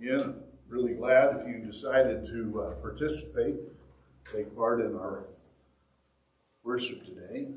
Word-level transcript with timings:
Again, 0.00 0.36
really 0.68 0.94
glad 0.94 1.36
if 1.36 1.46
you 1.46 1.58
decided 1.58 2.24
to 2.26 2.62
uh, 2.62 2.70
participate, 2.76 3.56
take 4.32 4.56
part 4.56 4.80
in 4.80 4.96
our 4.96 5.26
worship 6.64 7.04
today. 7.04 7.48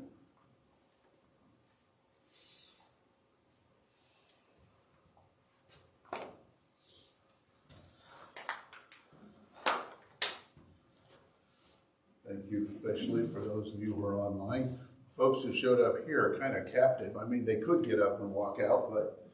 Thank 12.26 12.50
you 12.50 12.68
especially 12.76 13.26
for 13.26 13.40
those 13.40 13.72
of 13.72 13.80
you 13.80 13.94
who 13.94 14.04
are 14.04 14.18
online. 14.18 14.78
Folks 15.16 15.42
who 15.42 15.52
showed 15.52 15.80
up 15.80 16.04
here 16.06 16.20
are 16.20 16.38
kind 16.38 16.56
of 16.56 16.70
captive. 16.70 17.16
I 17.16 17.24
mean, 17.24 17.46
they 17.46 17.56
could 17.56 17.86
get 17.86 18.00
up 18.00 18.20
and 18.20 18.30
walk 18.30 18.58
out, 18.60 18.92
but 18.92 19.30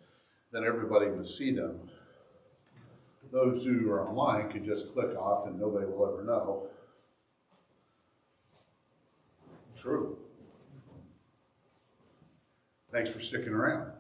then 0.53 0.65
everybody 0.65 1.07
would 1.09 1.27
see 1.27 1.51
them. 1.51 1.81
Those 3.33 3.65
who 3.65 3.89
are 3.91 4.07
online 4.09 4.51
can 4.51 4.65
just 4.65 4.93
click 4.93 5.17
off 5.17 5.47
and 5.47 5.59
nobody 5.59 5.87
will 5.87 6.07
ever 6.07 6.25
know. 6.25 6.67
True. 9.77 10.19
Thanks 12.93 13.11
for 13.11 13.21
sticking 13.21 13.53
around. 13.53 13.93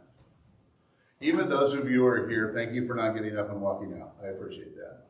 Even 1.21 1.48
those 1.48 1.73
of 1.73 1.88
you 1.88 2.01
who 2.01 2.07
are 2.07 2.29
here, 2.29 2.52
thank 2.55 2.73
you 2.73 2.85
for 2.85 2.95
not 2.95 3.15
getting 3.15 3.37
up 3.38 3.51
and 3.51 3.61
walking 3.61 4.01
out. 4.01 4.15
I 4.23 4.29
appreciate 4.29 4.74
that. 4.77 5.05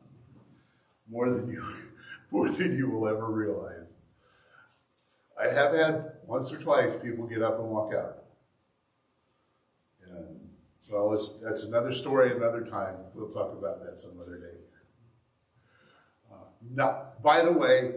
More 1.09 1.29
than 1.29 1.49
you 1.49 1.63
more 2.31 2.49
than 2.49 2.77
you 2.77 2.89
will 2.89 3.07
ever 3.07 3.29
realize. 3.29 3.87
I 5.41 5.47
have 5.47 5.73
had 5.73 6.13
once 6.25 6.53
or 6.53 6.57
twice 6.57 6.95
people 6.95 7.25
get 7.25 7.41
up 7.41 7.59
and 7.59 7.67
walk 7.67 7.93
out. 7.93 8.20
Well, 10.91 11.09
that's 11.41 11.63
another 11.63 11.93
story, 11.93 12.35
another 12.35 12.65
time. 12.65 12.95
We'll 13.13 13.29
talk 13.29 13.53
about 13.53 13.81
that 13.85 13.97
some 13.97 14.19
other 14.21 14.37
day. 14.37 14.57
Uh, 16.29 17.05
by 17.23 17.41
the 17.43 17.53
way, 17.53 17.93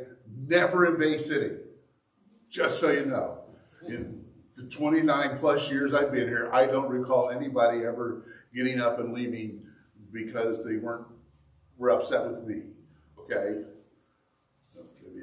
never 0.46 0.86
in 0.86 0.98
Bay 0.98 1.18
City. 1.18 1.56
Just 2.48 2.78
so 2.78 2.90
you 2.90 3.06
know, 3.06 3.40
in 3.88 4.24
the 4.54 4.62
29 4.68 5.38
plus 5.38 5.68
years 5.68 5.92
I've 5.92 6.12
been 6.12 6.28
here, 6.28 6.48
I 6.52 6.66
don't 6.66 6.88
recall 6.88 7.30
anybody 7.30 7.78
ever 7.78 8.26
getting 8.54 8.80
up 8.80 9.00
and 9.00 9.12
leaving 9.12 9.66
because 10.12 10.64
they 10.64 10.76
weren't 10.76 11.08
were 11.76 11.90
upset 11.90 12.30
with 12.30 12.44
me. 12.44 12.62
Okay, 13.18 13.64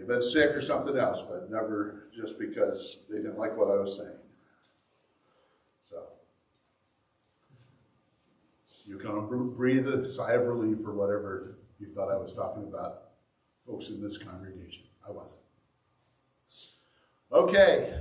They've 0.01 0.07
been 0.07 0.21
sick 0.21 0.49
or 0.51 0.61
something 0.61 0.97
else, 0.97 1.21
but 1.21 1.51
never 1.51 2.07
just 2.15 2.39
because 2.39 2.99
they 3.07 3.17
didn't 3.17 3.37
like 3.37 3.55
what 3.55 3.69
I 3.69 3.75
was 3.75 3.97
saying. 3.97 4.17
So, 5.83 6.03
you 8.85 8.97
kind 8.97 9.17
of 9.17 9.29
breathe 9.55 9.87
a 9.87 10.05
sigh 10.05 10.33
of 10.33 10.47
relief 10.47 10.85
or 10.85 10.93
whatever 10.93 11.57
you 11.79 11.87
thought 11.87 12.11
I 12.11 12.17
was 12.17 12.33
talking 12.33 12.63
about 12.63 13.03
folks 13.65 13.89
in 13.89 14.01
this 14.01 14.17
congregation. 14.17 14.83
I 15.07 15.11
wasn't. 15.11 15.41
Okay. 17.31 17.93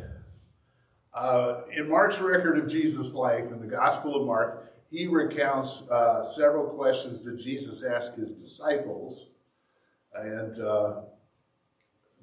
Uh, 1.14 1.62
in 1.76 1.88
Mark's 1.88 2.20
record 2.20 2.58
of 2.58 2.68
Jesus' 2.68 3.14
life 3.14 3.46
in 3.50 3.60
the 3.60 3.66
Gospel 3.66 4.20
of 4.20 4.26
Mark, 4.26 4.72
he 4.90 5.06
recounts 5.06 5.88
uh, 5.88 6.22
several 6.22 6.66
questions 6.66 7.24
that 7.24 7.36
Jesus 7.38 7.82
asked 7.82 8.16
his 8.16 8.32
disciples. 8.32 9.26
And 10.14 10.58
uh, 10.60 11.02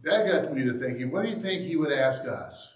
that 0.03 0.27
got 0.29 0.53
me 0.53 0.65
to 0.65 0.77
thinking, 0.77 1.11
what 1.11 1.23
do 1.23 1.29
you 1.29 1.37
think 1.37 1.63
he 1.63 1.75
would 1.75 1.91
ask 1.91 2.25
us? 2.25 2.73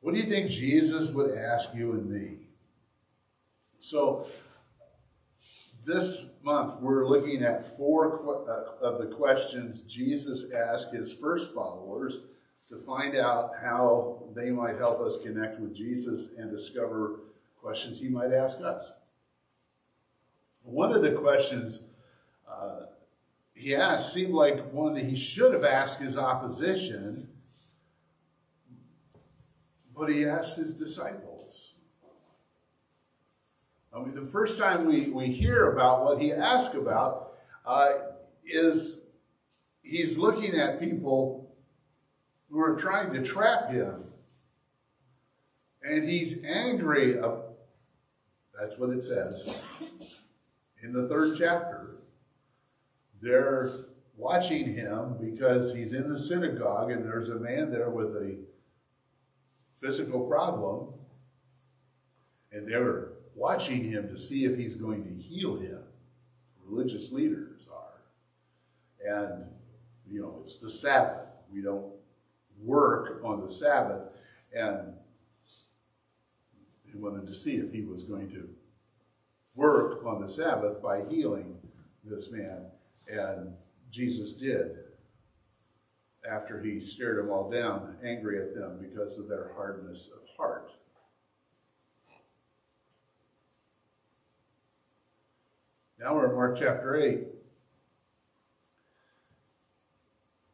What 0.00 0.14
do 0.14 0.20
you 0.20 0.26
think 0.26 0.50
Jesus 0.50 1.10
would 1.10 1.36
ask 1.36 1.74
you 1.74 1.92
and 1.92 2.08
me? 2.08 2.45
So, 3.88 4.26
this 5.84 6.22
month 6.42 6.80
we're 6.80 7.06
looking 7.06 7.44
at 7.44 7.76
four 7.76 8.44
uh, 8.48 8.84
of 8.84 8.98
the 8.98 9.14
questions 9.14 9.82
Jesus 9.82 10.50
asked 10.50 10.92
his 10.92 11.12
first 11.12 11.54
followers 11.54 12.18
to 12.68 12.78
find 12.78 13.16
out 13.16 13.52
how 13.62 14.24
they 14.34 14.50
might 14.50 14.78
help 14.78 14.98
us 15.02 15.18
connect 15.22 15.60
with 15.60 15.72
Jesus 15.72 16.34
and 16.36 16.50
discover 16.50 17.20
questions 17.60 18.00
he 18.00 18.08
might 18.08 18.32
ask 18.32 18.58
us. 18.60 18.92
One 20.64 20.92
of 20.92 21.02
the 21.02 21.12
questions 21.12 21.82
uh, 22.50 22.86
he 23.54 23.72
asked 23.72 24.12
seemed 24.12 24.34
like 24.34 24.72
one 24.72 24.94
that 24.94 25.04
he 25.04 25.14
should 25.14 25.52
have 25.54 25.64
asked 25.64 26.00
his 26.00 26.18
opposition, 26.18 27.28
but 29.96 30.10
he 30.10 30.24
asked 30.24 30.56
his 30.56 30.74
disciples. 30.74 31.35
I 33.96 34.00
mean, 34.00 34.14
the 34.14 34.26
first 34.26 34.58
time 34.58 34.84
we, 34.84 35.08
we 35.08 35.28
hear 35.28 35.72
about 35.72 36.04
what 36.04 36.20
he 36.20 36.30
asked 36.30 36.74
about 36.74 37.32
uh, 37.64 37.92
is 38.44 39.00
he's 39.82 40.18
looking 40.18 40.54
at 40.54 40.78
people 40.78 41.54
who 42.50 42.60
are 42.60 42.76
trying 42.76 43.14
to 43.14 43.22
trap 43.22 43.70
him. 43.70 44.04
And 45.82 46.06
he's 46.06 46.44
angry. 46.44 47.18
Of, 47.18 47.42
that's 48.58 48.76
what 48.76 48.90
it 48.90 49.02
says 49.02 49.56
in 50.82 50.92
the 50.92 51.08
third 51.08 51.36
chapter. 51.38 51.96
They're 53.22 53.86
watching 54.16 54.74
him 54.74 55.16
because 55.20 55.74
he's 55.74 55.94
in 55.94 56.12
the 56.12 56.18
synagogue 56.18 56.90
and 56.90 57.02
there's 57.02 57.30
a 57.30 57.36
man 57.36 57.70
there 57.70 57.88
with 57.88 58.14
a 58.16 58.36
physical 59.74 60.26
problem. 60.26 60.92
And 62.52 62.70
they're 62.70 63.15
watching 63.36 63.84
him 63.84 64.08
to 64.08 64.18
see 64.18 64.46
if 64.46 64.56
he's 64.56 64.74
going 64.74 65.04
to 65.04 65.22
heal 65.22 65.56
him. 65.56 65.82
Religious 66.64 67.12
leaders 67.12 67.68
are. 67.72 68.00
And, 69.06 69.44
you 70.10 70.20
know, 70.20 70.38
it's 70.40 70.56
the 70.56 70.70
Sabbath. 70.70 71.36
We 71.52 71.60
don't 71.60 71.92
work 72.60 73.20
on 73.22 73.40
the 73.40 73.48
Sabbath. 73.48 74.08
And 74.52 74.94
he 76.84 76.96
wanted 76.96 77.26
to 77.26 77.34
see 77.34 77.56
if 77.56 77.72
he 77.72 77.82
was 77.82 78.02
going 78.02 78.30
to 78.30 78.48
work 79.54 80.04
on 80.04 80.20
the 80.20 80.28
Sabbath 80.28 80.82
by 80.82 81.04
healing 81.08 81.58
this 82.02 82.32
man. 82.32 82.66
And 83.08 83.52
Jesus 83.90 84.32
did 84.34 84.78
after 86.28 86.60
he 86.60 86.80
stared 86.80 87.18
them 87.18 87.30
all 87.30 87.48
down, 87.50 87.96
angry 88.04 88.40
at 88.40 88.54
them 88.54 88.78
because 88.80 89.18
of 89.18 89.28
their 89.28 89.52
hardness 89.54 90.10
of 90.12 90.26
heart. 90.36 90.72
Now 96.06 96.14
we're 96.14 96.28
in 96.28 96.36
Mark 96.36 96.56
chapter 96.56 96.94
8. 96.94 97.18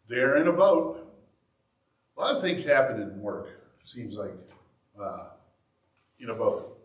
They're 0.08 0.38
in 0.38 0.48
a 0.48 0.52
boat. 0.52 1.14
A 2.16 2.20
lot 2.20 2.36
of 2.36 2.42
things 2.42 2.64
happen 2.64 3.02
in 3.02 3.20
work, 3.20 3.50
seems 3.84 4.14
like, 4.14 4.32
uh, 4.98 5.24
in 6.18 6.30
a 6.30 6.34
boat 6.34 6.78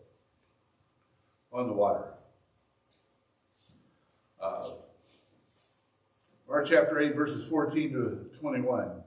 on 1.50 1.66
the 1.66 1.72
water. 1.72 2.12
Uh, 4.38 4.68
Mark 6.46 6.66
chapter 6.66 7.00
8, 7.00 7.16
verses 7.16 7.46
14 7.48 7.92
to 7.92 8.38
21. 8.38 9.02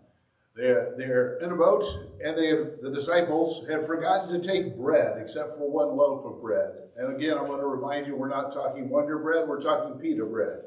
They're, 0.56 0.94
they're 0.97 1.38
in 1.39 1.51
a 1.51 1.56
boat, 1.56 1.84
and 2.23 2.38
they 2.38 2.51
the 2.81 2.91
disciples 2.94 3.66
have 3.69 3.88
forgotten 3.88 4.39
to 4.39 4.45
take 4.45 4.78
bread 4.78 5.17
except 5.17 5.56
for 5.57 5.72
one 5.72 5.95
loaf 5.95 6.25
of 6.25 6.41
bread. 6.41 6.72
And 6.97 7.16
again, 7.16 7.38
I 7.38 7.41
want 7.41 7.62
to 7.62 7.67
remind 7.67 8.06
you, 8.06 8.16
we're 8.16 8.28
not 8.28 8.53
talking 8.53 8.90
Wonder 8.90 9.17
Bread, 9.19 9.47
we're 9.47 9.61
talking 9.61 9.97
pita 10.00 10.25
bread. 10.25 10.59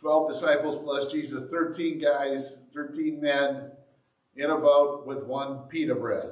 12 0.00 0.32
disciples 0.32 0.78
plus 0.82 1.12
Jesus, 1.12 1.42
13 1.50 2.00
guys, 2.00 2.56
13 2.72 3.20
men 3.20 3.72
in 4.36 4.48
a 4.48 4.56
boat 4.56 5.06
with 5.06 5.24
one 5.24 5.68
pita 5.68 5.94
bread. 5.94 6.24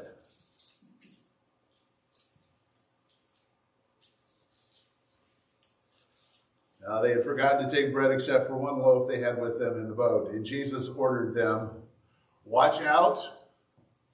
Uh, 6.88 7.02
they 7.02 7.10
had 7.10 7.22
forgotten 7.22 7.68
to 7.68 7.74
take 7.74 7.92
bread 7.92 8.10
except 8.10 8.46
for 8.46 8.56
one 8.56 8.78
loaf 8.78 9.06
they 9.06 9.20
had 9.20 9.38
with 9.38 9.58
them 9.58 9.74
in 9.74 9.88
the 9.88 9.94
boat. 9.94 10.30
And 10.30 10.44
Jesus 10.44 10.88
ordered 10.88 11.34
them, 11.34 11.77
Watch 12.48 12.80
out 12.80 13.18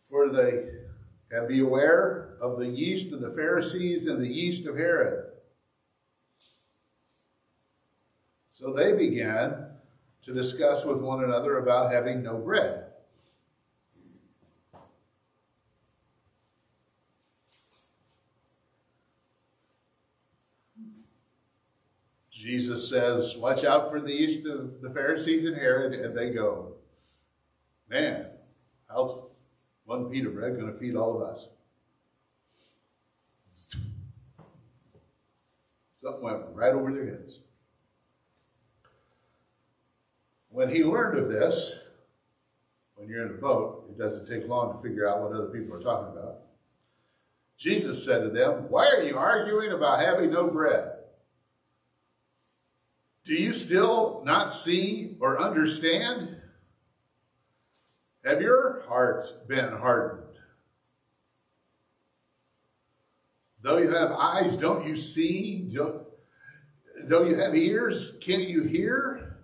for 0.01 0.29
the, 0.29 0.87
and 1.31 1.47
be 1.47 1.61
aware 1.61 2.37
of 2.41 2.59
the 2.59 2.69
yeast 2.69 3.13
of 3.13 3.21
the 3.21 3.31
Pharisees 3.31 4.09
and 4.09 4.21
the 4.21 4.29
yeast 4.29 4.67
of 4.67 4.77
Herod. 4.77 5.27
So 8.51 8.73
they 8.73 8.93
began 8.93 9.67
to 10.23 10.35
discuss 10.35 10.85
with 10.85 11.01
one 11.01 11.23
another 11.23 11.59
about 11.59 11.93
having 11.93 12.25
no 12.25 12.39
bread. 12.39 12.87
Jesus 22.33 22.89
says, 22.89 23.37
Watch 23.39 23.65
out 23.65 23.91
for 23.91 24.01
the 24.01 24.13
yeast 24.13 24.45
of 24.45 24.81
the 24.81 24.91
Pharisees 24.91 25.45
and 25.45 25.57
Herod, 25.57 25.95
and 25.95 26.19
they 26.19 26.31
go, 26.31 26.74
Man, 27.94 28.26
how's 28.88 29.23
one 29.85 30.11
pita 30.11 30.29
bread 30.29 30.56
going 30.56 30.67
to 30.67 30.76
feed 30.76 30.96
all 30.96 31.14
of 31.14 31.29
us? 31.29 31.49
Something 36.02 36.20
went 36.20 36.41
right 36.55 36.73
over 36.73 36.93
their 36.93 37.06
heads. 37.06 37.38
When 40.49 40.70
he 40.70 40.82
learned 40.82 41.20
of 41.20 41.29
this, 41.29 41.79
when 42.96 43.08
you're 43.08 43.26
in 43.26 43.31
a 43.31 43.41
boat, 43.41 43.85
it 43.88 43.97
doesn't 43.97 44.26
take 44.26 44.49
long 44.49 44.73
to 44.73 44.82
figure 44.82 45.08
out 45.08 45.23
what 45.23 45.31
other 45.31 45.50
people 45.50 45.76
are 45.76 45.81
talking 45.81 46.19
about. 46.19 46.38
Jesus 47.56 48.05
said 48.05 48.25
to 48.25 48.29
them, 48.29 48.69
Why 48.70 48.88
are 48.88 49.05
you 49.05 49.17
arguing 49.17 49.70
about 49.70 50.00
having 50.00 50.32
no 50.32 50.49
bread? 50.49 50.94
Do 53.23 53.35
you 53.35 53.52
still 53.52 54.20
not 54.25 54.52
see 54.52 55.17
or 55.20 55.40
understand? 55.40 56.38
Have 58.25 58.41
your 58.41 58.82
hearts 58.88 59.32
been 59.47 59.71
hardened? 59.73 60.23
Though 63.62 63.79
you 63.79 63.91
have 63.91 64.12
eyes, 64.12 64.56
don't 64.56 64.87
you 64.87 64.97
see? 64.97 65.75
Though 67.05 67.25
you 67.25 67.37
have 67.37 67.55
ears, 67.55 68.12
can't 68.21 68.49
you 68.49 68.65
hear? 68.65 69.38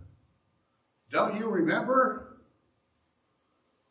Don't 1.11 1.37
you 1.37 1.49
remember? 1.49 2.39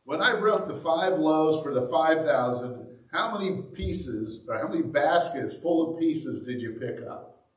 When 0.05 0.21
I 0.21 0.39
broke 0.39 0.67
the 0.67 0.75
five 0.75 1.13
loaves 1.13 1.61
for 1.61 1.73
the 1.73 1.87
5,000, 1.87 2.87
how 3.11 3.37
many 3.37 3.61
pieces, 3.73 4.43
or 4.47 4.57
how 4.57 4.67
many 4.67 4.81
baskets 4.81 5.55
full 5.55 5.93
of 5.93 5.99
pieces 5.99 6.43
did 6.43 6.61
you 6.61 6.79
pick 6.79 7.05
up? 7.07 7.47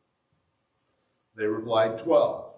They 1.34 1.46
replied, 1.46 1.99
12. 1.99 2.51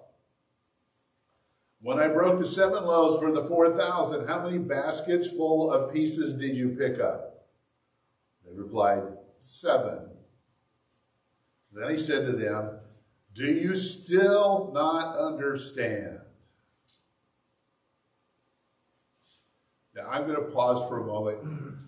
When 1.85 1.99
I 1.99 2.09
broke 2.09 2.39
the 2.39 2.47
seven 2.47 2.87
loaves 2.87 3.19
for 3.19 3.31
the 3.31 3.45
4,000, 3.45 4.27
how 4.27 4.43
many 4.43 4.57
baskets 4.57 5.29
full 5.29 5.71
of 5.71 5.93
pieces 5.93 6.33
did 6.33 6.57
you 6.57 6.71
pick 6.71 6.99
up? 6.99 7.45
They 8.43 8.55
replied, 8.55 9.03
Seven. 9.37 9.99
Then 11.75 11.91
he 11.91 11.99
said 11.99 12.25
to 12.25 12.33
them, 12.33 12.79
Do 13.35 13.45
you 13.45 13.77
still 13.77 14.71
not 14.73 15.19
understand? 15.19 16.21
Now 19.95 20.09
I'm 20.09 20.27
going 20.27 20.37
to 20.37 20.53
pause 20.53 20.89
for 20.89 21.03
a 21.03 21.07
moment. 21.07 21.39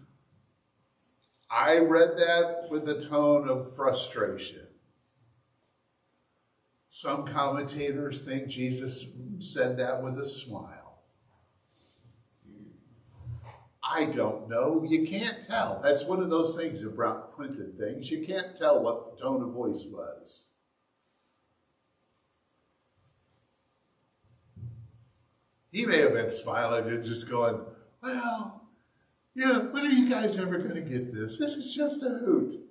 I 1.50 1.78
read 1.78 2.18
that 2.18 2.66
with 2.68 2.86
a 2.90 3.00
tone 3.00 3.48
of 3.48 3.74
frustration. 3.74 4.65
Some 6.98 7.26
commentators 7.26 8.22
think 8.22 8.48
Jesus 8.48 9.04
said 9.38 9.76
that 9.76 10.02
with 10.02 10.18
a 10.18 10.24
smile. 10.24 11.02
I 13.84 14.06
don't 14.06 14.48
know. 14.48 14.82
You 14.82 15.06
can't 15.06 15.46
tell. 15.46 15.78
That's 15.82 16.06
one 16.06 16.22
of 16.22 16.30
those 16.30 16.56
things 16.56 16.82
about 16.84 17.36
printed 17.36 17.76
things. 17.76 18.10
You 18.10 18.26
can't 18.26 18.56
tell 18.56 18.82
what 18.82 19.04
the 19.04 19.22
tone 19.22 19.42
of 19.42 19.50
voice 19.50 19.84
was. 19.84 20.44
He 25.70 25.84
may 25.84 25.98
have 25.98 26.14
been 26.14 26.30
smiling 26.30 26.88
and 26.88 27.04
just 27.04 27.28
going, 27.28 27.60
Well, 28.02 28.70
yeah, 29.34 29.58
when 29.58 29.84
are 29.84 29.90
you 29.90 30.08
guys 30.08 30.38
ever 30.38 30.56
going 30.56 30.76
to 30.76 30.80
get 30.80 31.12
this? 31.12 31.36
This 31.36 31.56
is 31.58 31.74
just 31.74 32.02
a 32.02 32.20
hoot. 32.24 32.65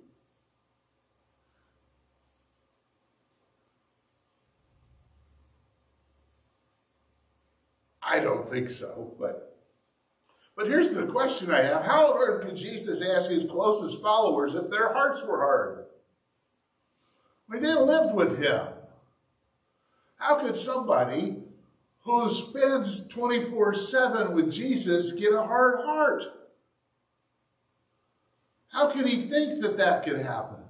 I 8.08 8.20
don't 8.20 8.48
think 8.48 8.70
so, 8.70 9.14
but 9.18 9.56
but 10.56 10.68
here's 10.68 10.94
the 10.94 11.06
question 11.06 11.50
I 11.50 11.62
have. 11.62 11.84
How 11.84 12.12
on 12.12 12.18
earth 12.18 12.46
could 12.46 12.56
Jesus 12.56 13.02
ask 13.02 13.30
his 13.30 13.44
closest 13.44 14.00
followers 14.00 14.54
if 14.54 14.70
their 14.70 14.92
hearts 14.92 15.22
were 15.22 15.38
hard? 15.38 15.84
Mean, 17.48 17.62
they 17.62 17.74
lived 17.74 18.14
with 18.14 18.42
him. 18.42 18.66
How 20.16 20.40
could 20.40 20.56
somebody 20.56 21.36
who 22.04 22.30
spends 22.30 23.06
24 23.08 23.74
7 23.74 24.32
with 24.32 24.50
Jesus 24.50 25.12
get 25.12 25.34
a 25.34 25.42
hard 25.42 25.84
heart? 25.84 26.22
How 28.68 28.90
can 28.90 29.06
he 29.06 29.22
think 29.22 29.60
that 29.62 29.76
that 29.76 30.04
could 30.04 30.20
happen? 30.20 30.65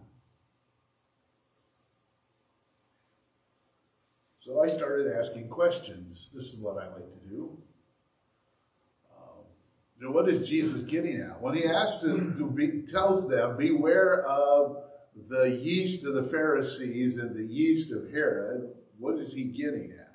So 4.46 4.62
I 4.62 4.69
started 4.69 5.12
asking 5.12 5.48
questions. 5.48 6.31
This 6.32 6.54
is 6.54 6.60
what 6.60 6.78
I 6.78 6.87
like 6.87 7.10
to 7.10 7.28
do. 7.28 7.58
Um, 9.10 9.43
you 9.98 10.06
know, 10.06 10.12
what 10.12 10.28
is 10.28 10.48
Jesus 10.48 10.84
getting 10.84 11.20
at? 11.20 11.40
When 11.40 11.56
he 11.56 11.64
asks 11.64 12.02
to 12.02 12.52
be, 12.54 12.82
tells 12.82 13.28
them, 13.28 13.56
beware 13.56 14.25
of 14.25 14.84
the 15.28 15.50
yeast 15.50 16.04
of 16.04 16.14
the 16.14 16.22
Pharisees 16.22 17.16
and 17.16 17.34
the 17.34 17.43
yeast 17.43 17.90
of 17.90 18.12
Herod, 18.12 18.72
what 18.98 19.19
is 19.19 19.32
he 19.32 19.43
getting 19.43 19.93
at? 19.98 20.12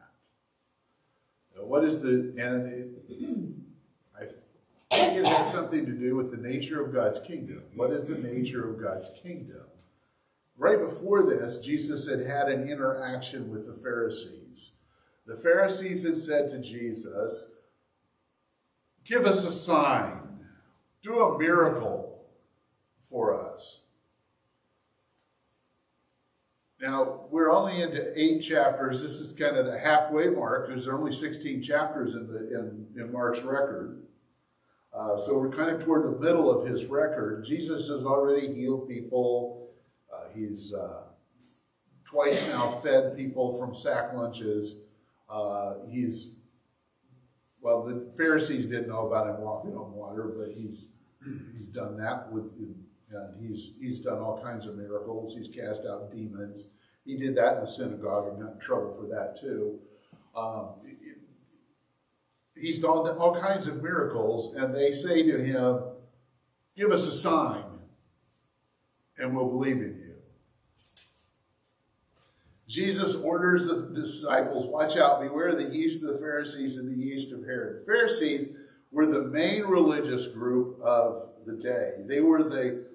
What 1.61 1.83
is 1.83 2.01
the, 2.01 2.33
and 2.37 2.67
it, 2.71 2.89
I 4.17 4.27
think 4.95 5.17
it 5.17 5.27
had 5.27 5.45
something 5.45 5.85
to 5.85 5.91
do 5.91 6.15
with 6.15 6.31
the 6.31 6.37
nature 6.37 6.81
of 6.81 6.93
God's 6.93 7.19
kingdom. 7.19 7.63
What 7.75 7.91
is 7.91 8.07
the 8.07 8.17
nature 8.17 8.69
of 8.69 8.81
God's 8.81 9.11
kingdom? 9.21 9.65
Right 10.57 10.79
before 10.79 11.23
this, 11.23 11.59
Jesus 11.59 12.07
had 12.07 12.25
had 12.25 12.49
an 12.49 12.69
interaction 12.69 13.49
with 13.49 13.67
the 13.67 13.81
Pharisees. 13.81 14.73
The 15.25 15.35
Pharisees 15.35 16.03
had 16.03 16.17
said 16.17 16.49
to 16.49 16.59
Jesus, 16.59 17.47
Give 19.03 19.25
us 19.25 19.43
a 19.45 19.51
sign, 19.51 20.39
do 21.01 21.19
a 21.19 21.37
miracle 21.37 22.25
for 23.01 23.39
us. 23.39 23.83
Now, 26.81 27.25
we're 27.29 27.51
only 27.51 27.81
into 27.81 28.11
eight 28.19 28.41
chapters. 28.41 29.03
This 29.03 29.19
is 29.19 29.33
kind 29.33 29.55
of 29.55 29.67
the 29.67 29.77
halfway 29.77 30.29
mark. 30.29 30.67
There's 30.67 30.87
only 30.87 31.11
16 31.11 31.61
chapters 31.61 32.15
in, 32.15 32.27
the, 32.27 32.57
in, 32.57 32.87
in 32.95 33.11
Mark's 33.11 33.41
record. 33.41 34.01
Uh, 34.91 35.19
so 35.19 35.37
we're 35.37 35.51
kind 35.51 35.69
of 35.69 35.83
toward 35.83 36.03
the 36.03 36.19
middle 36.19 36.49
of 36.49 36.67
his 36.67 36.85
record. 36.85 37.45
Jesus 37.45 37.87
has 37.87 38.03
already 38.03 38.53
healed 38.53 38.89
people 38.89 39.60
he's 40.35 40.73
uh, 40.73 41.03
twice 42.05 42.47
now 42.47 42.67
fed 42.67 43.15
people 43.15 43.53
from 43.53 43.73
sack 43.73 44.13
lunches. 44.13 44.83
Uh, 45.29 45.75
he's, 45.89 46.31
well, 47.61 47.83
the 47.83 48.11
Pharisees 48.17 48.65
didn't 48.65 48.89
know 48.89 49.07
about 49.07 49.27
him 49.27 49.41
walking 49.41 49.75
on 49.75 49.93
water, 49.93 50.33
but 50.37 50.49
he's 50.51 50.89
he's 51.53 51.67
done 51.67 51.97
that 51.97 52.31
with, 52.31 52.51
and 53.11 53.47
he's 53.47 53.71
he's 53.79 53.99
done 53.99 54.19
all 54.19 54.41
kinds 54.43 54.65
of 54.65 54.75
miracles. 54.75 55.35
He's 55.35 55.47
cast 55.47 55.85
out 55.85 56.11
demons. 56.11 56.65
He 57.05 57.17
did 57.17 57.35
that 57.35 57.55
in 57.55 57.59
the 57.61 57.67
synagogue 57.67 58.27
and 58.27 58.41
got 58.41 58.53
in 58.53 58.59
trouble 58.59 58.93
for 58.93 59.07
that 59.07 59.37
too. 59.39 59.79
Um, 60.35 60.75
he's 62.55 62.79
done 62.79 63.07
all 63.17 63.39
kinds 63.39 63.67
of 63.67 63.81
miracles, 63.81 64.53
and 64.55 64.73
they 64.73 64.91
say 64.91 65.23
to 65.23 65.43
him, 65.43 65.83
"Give 66.75 66.91
us 66.91 67.07
a 67.07 67.13
sign, 67.13 67.63
and 69.17 69.35
we'll 69.35 69.49
believe 69.49 69.77
in 69.77 69.99
you." 69.99 70.10
Jesus 72.71 73.15
orders 73.15 73.65
the 73.65 73.91
disciples, 73.93 74.65
watch 74.65 74.95
out, 74.95 75.19
beware 75.19 75.53
the 75.55 75.75
yeast 75.75 76.01
of 76.03 76.13
the 76.13 76.19
Pharisees 76.19 76.77
and 76.77 76.87
the 76.87 77.05
yeast 77.05 77.33
of 77.33 77.43
Herod. 77.43 77.81
The 77.81 77.85
Pharisees 77.85 78.47
were 78.91 79.05
the 79.05 79.23
main 79.23 79.65
religious 79.65 80.27
group 80.27 80.79
of 80.81 81.31
the 81.45 81.51
day. 81.51 81.95
They 82.07 82.21
were 82.21 82.43
the 82.43 82.85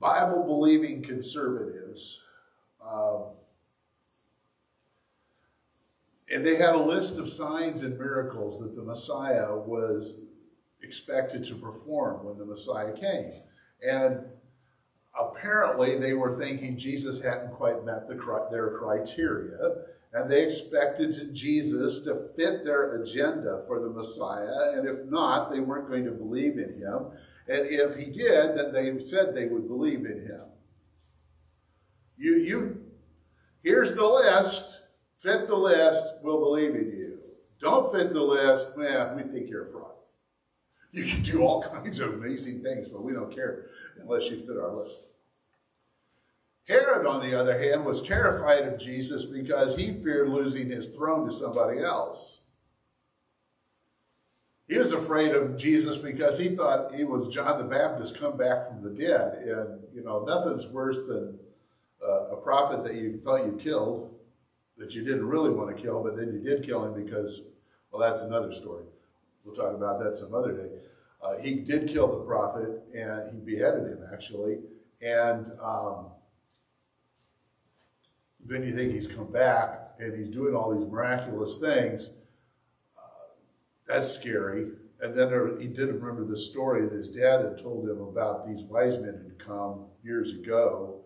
Bible 0.00 0.42
believing 0.42 1.04
conservatives. 1.04 2.22
Um, 2.84 3.26
and 6.28 6.44
they 6.44 6.56
had 6.56 6.74
a 6.74 6.82
list 6.82 7.16
of 7.20 7.30
signs 7.30 7.82
and 7.82 7.96
miracles 7.96 8.58
that 8.58 8.74
the 8.74 8.82
Messiah 8.82 9.54
was 9.54 10.22
expected 10.82 11.44
to 11.44 11.54
perform 11.54 12.24
when 12.24 12.36
the 12.36 12.46
Messiah 12.46 12.94
came. 12.98 13.30
And 13.80 14.24
apparently 15.18 15.98
they 15.98 16.14
were 16.14 16.38
thinking 16.38 16.76
Jesus 16.76 17.20
hadn't 17.20 17.52
quite 17.52 17.84
met 17.84 18.08
the, 18.08 18.14
their 18.50 18.78
criteria, 18.78 19.84
and 20.12 20.30
they 20.30 20.44
expected 20.44 21.34
Jesus 21.34 22.00
to 22.00 22.30
fit 22.36 22.64
their 22.64 23.00
agenda 23.00 23.62
for 23.66 23.80
the 23.80 23.90
Messiah, 23.90 24.72
and 24.74 24.88
if 24.88 25.04
not, 25.06 25.50
they 25.50 25.60
weren't 25.60 25.88
going 25.88 26.04
to 26.04 26.10
believe 26.10 26.58
in 26.58 26.80
him. 26.80 27.06
And 27.48 27.66
if 27.66 27.96
he 27.96 28.06
did, 28.06 28.56
then 28.56 28.72
they 28.72 29.00
said 29.00 29.34
they 29.34 29.46
would 29.46 29.68
believe 29.68 30.04
in 30.04 30.26
him. 30.26 30.42
You, 32.16 32.34
you, 32.34 32.80
here's 33.62 33.92
the 33.94 34.06
list. 34.06 34.80
Fit 35.18 35.48
the 35.48 35.54
list, 35.54 36.06
we'll 36.22 36.40
believe 36.40 36.74
in 36.74 36.92
you. 36.96 37.18
Don't 37.60 37.92
fit 37.92 38.14
the 38.14 38.22
list, 38.22 38.76
man, 38.78 39.16
we 39.16 39.22
think 39.22 39.50
you're 39.50 39.66
a 39.66 39.68
fraud. 39.68 39.92
You 40.92 41.04
can 41.04 41.22
do 41.22 41.42
all 41.42 41.62
kinds 41.72 42.00
of 42.00 42.14
amazing 42.14 42.62
things, 42.62 42.88
but 42.88 43.02
we 43.02 43.12
don't 43.12 43.34
care 43.34 43.66
unless 44.00 44.30
you 44.30 44.38
fit 44.38 44.56
our 44.56 44.74
list. 44.74 45.00
Herod, 46.66 47.06
on 47.06 47.20
the 47.20 47.38
other 47.38 47.58
hand, 47.60 47.84
was 47.84 48.02
terrified 48.02 48.64
of 48.64 48.78
Jesus 48.78 49.24
because 49.24 49.76
he 49.76 49.92
feared 49.92 50.28
losing 50.28 50.70
his 50.70 50.88
throne 50.90 51.26
to 51.26 51.32
somebody 51.32 51.82
else. 51.82 52.42
He 54.68 54.78
was 54.78 54.92
afraid 54.92 55.34
of 55.34 55.56
Jesus 55.56 55.96
because 55.96 56.38
he 56.38 56.54
thought 56.54 56.94
he 56.94 57.02
was 57.02 57.26
John 57.26 57.58
the 57.58 57.64
Baptist 57.64 58.20
come 58.20 58.36
back 58.36 58.66
from 58.66 58.84
the 58.84 58.90
dead. 58.90 59.38
And, 59.38 59.80
you 59.92 60.04
know, 60.04 60.22
nothing's 60.24 60.68
worse 60.68 61.02
than 61.08 61.40
uh, 62.06 62.26
a 62.26 62.36
prophet 62.36 62.84
that 62.84 62.94
you 62.94 63.16
thought 63.16 63.44
you 63.44 63.58
killed, 63.60 64.14
that 64.78 64.94
you 64.94 65.02
didn't 65.02 65.26
really 65.26 65.50
want 65.50 65.76
to 65.76 65.82
kill, 65.82 66.04
but 66.04 66.16
then 66.16 66.32
you 66.32 66.38
did 66.38 66.64
kill 66.64 66.84
him 66.84 67.04
because, 67.04 67.42
well, 67.90 68.00
that's 68.00 68.22
another 68.22 68.52
story. 68.52 68.84
We'll 69.44 69.54
talk 69.54 69.74
about 69.74 70.02
that 70.02 70.16
some 70.16 70.34
other 70.34 70.52
day. 70.52 70.68
Uh, 71.22 71.36
he 71.38 71.56
did 71.56 71.88
kill 71.88 72.08
the 72.08 72.24
prophet, 72.24 72.82
and 72.94 73.32
he 73.32 73.38
beheaded 73.38 73.84
him, 73.84 73.98
actually. 74.12 74.58
And 75.02 75.50
um, 75.62 76.06
then 78.44 78.62
you 78.62 78.74
think 78.74 78.92
he's 78.92 79.06
come 79.06 79.30
back, 79.30 79.92
and 79.98 80.16
he's 80.16 80.28
doing 80.28 80.54
all 80.54 80.74
these 80.74 80.88
miraculous 80.88 81.58
things. 81.58 82.12
Uh, 82.96 83.34
that's 83.86 84.10
scary. 84.10 84.68
And 85.02 85.14
then 85.14 85.30
there, 85.30 85.58
he 85.58 85.66
did 85.66 85.88
remember 85.88 86.24
the 86.24 86.36
story 86.36 86.82
that 86.82 86.92
his 86.92 87.10
dad 87.10 87.44
had 87.44 87.58
told 87.58 87.88
him 87.88 88.00
about 88.00 88.46
these 88.46 88.62
wise 88.64 88.98
men 88.98 89.14
had 89.14 89.38
come 89.38 89.86
years 90.02 90.32
ago 90.32 91.00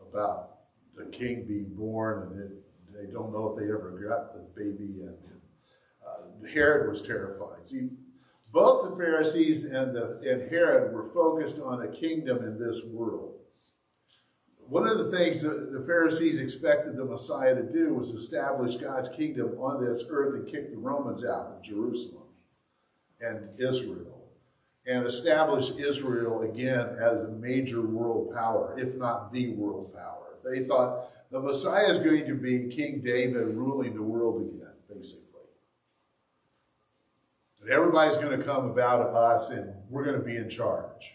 about 0.00 0.50
the 0.96 1.04
king 1.06 1.44
being 1.46 1.74
born, 1.74 2.28
and 2.32 2.40
it, 2.40 2.52
they 2.94 3.12
don't 3.12 3.32
know 3.32 3.48
if 3.48 3.58
they 3.58 3.70
ever 3.70 3.90
got 4.08 4.32
the 4.34 4.40
baby. 4.60 5.02
And 5.02 5.16
uh, 6.06 6.46
Herod 6.52 6.90
was 6.90 7.02
terrified. 7.02 7.66
See, 7.66 7.90
both 8.52 8.90
the 8.90 8.96
Pharisees 8.96 9.64
and, 9.64 9.94
the, 9.94 10.20
and 10.24 10.48
Herod 10.48 10.94
were 10.94 11.04
focused 11.04 11.58
on 11.58 11.82
a 11.82 11.88
kingdom 11.88 12.38
in 12.38 12.58
this 12.58 12.82
world. 12.84 13.34
One 14.68 14.86
of 14.86 14.98
the 14.98 15.10
things 15.10 15.42
that 15.42 15.72
the 15.72 15.84
Pharisees 15.84 16.38
expected 16.38 16.96
the 16.96 17.04
Messiah 17.04 17.54
to 17.54 17.62
do 17.62 17.94
was 17.94 18.10
establish 18.10 18.76
God's 18.76 19.10
kingdom 19.10 19.58
on 19.60 19.84
this 19.84 20.04
earth 20.08 20.34
and 20.34 20.50
kick 20.50 20.70
the 20.70 20.78
Romans 20.78 21.24
out 21.24 21.46
of 21.46 21.62
Jerusalem 21.62 22.22
and 23.20 23.48
Israel 23.58 24.14
and 24.86 25.06
establish 25.06 25.70
Israel 25.78 26.42
again 26.42 26.96
as 27.00 27.22
a 27.22 27.28
major 27.28 27.82
world 27.82 28.34
power, 28.34 28.78
if 28.78 28.96
not 28.96 29.32
the 29.32 29.48
world 29.50 29.94
power. 29.94 30.38
They 30.44 30.64
thought 30.64 31.10
the 31.30 31.40
Messiah 31.40 31.88
is 31.88 31.98
going 31.98 32.26
to 32.26 32.34
be 32.34 32.68
King 32.68 33.00
David 33.02 33.48
ruling 33.48 33.94
the 33.94 34.02
world 34.02 34.42
again, 34.42 34.72
basically. 34.88 35.33
Everybody's 37.70 38.18
going 38.18 38.38
to 38.38 38.44
come 38.44 38.66
about 38.66 39.00
of 39.00 39.14
us 39.14 39.50
and 39.50 39.74
we're 39.88 40.04
going 40.04 40.18
to 40.18 40.24
be 40.24 40.36
in 40.36 40.50
charge. 40.50 41.12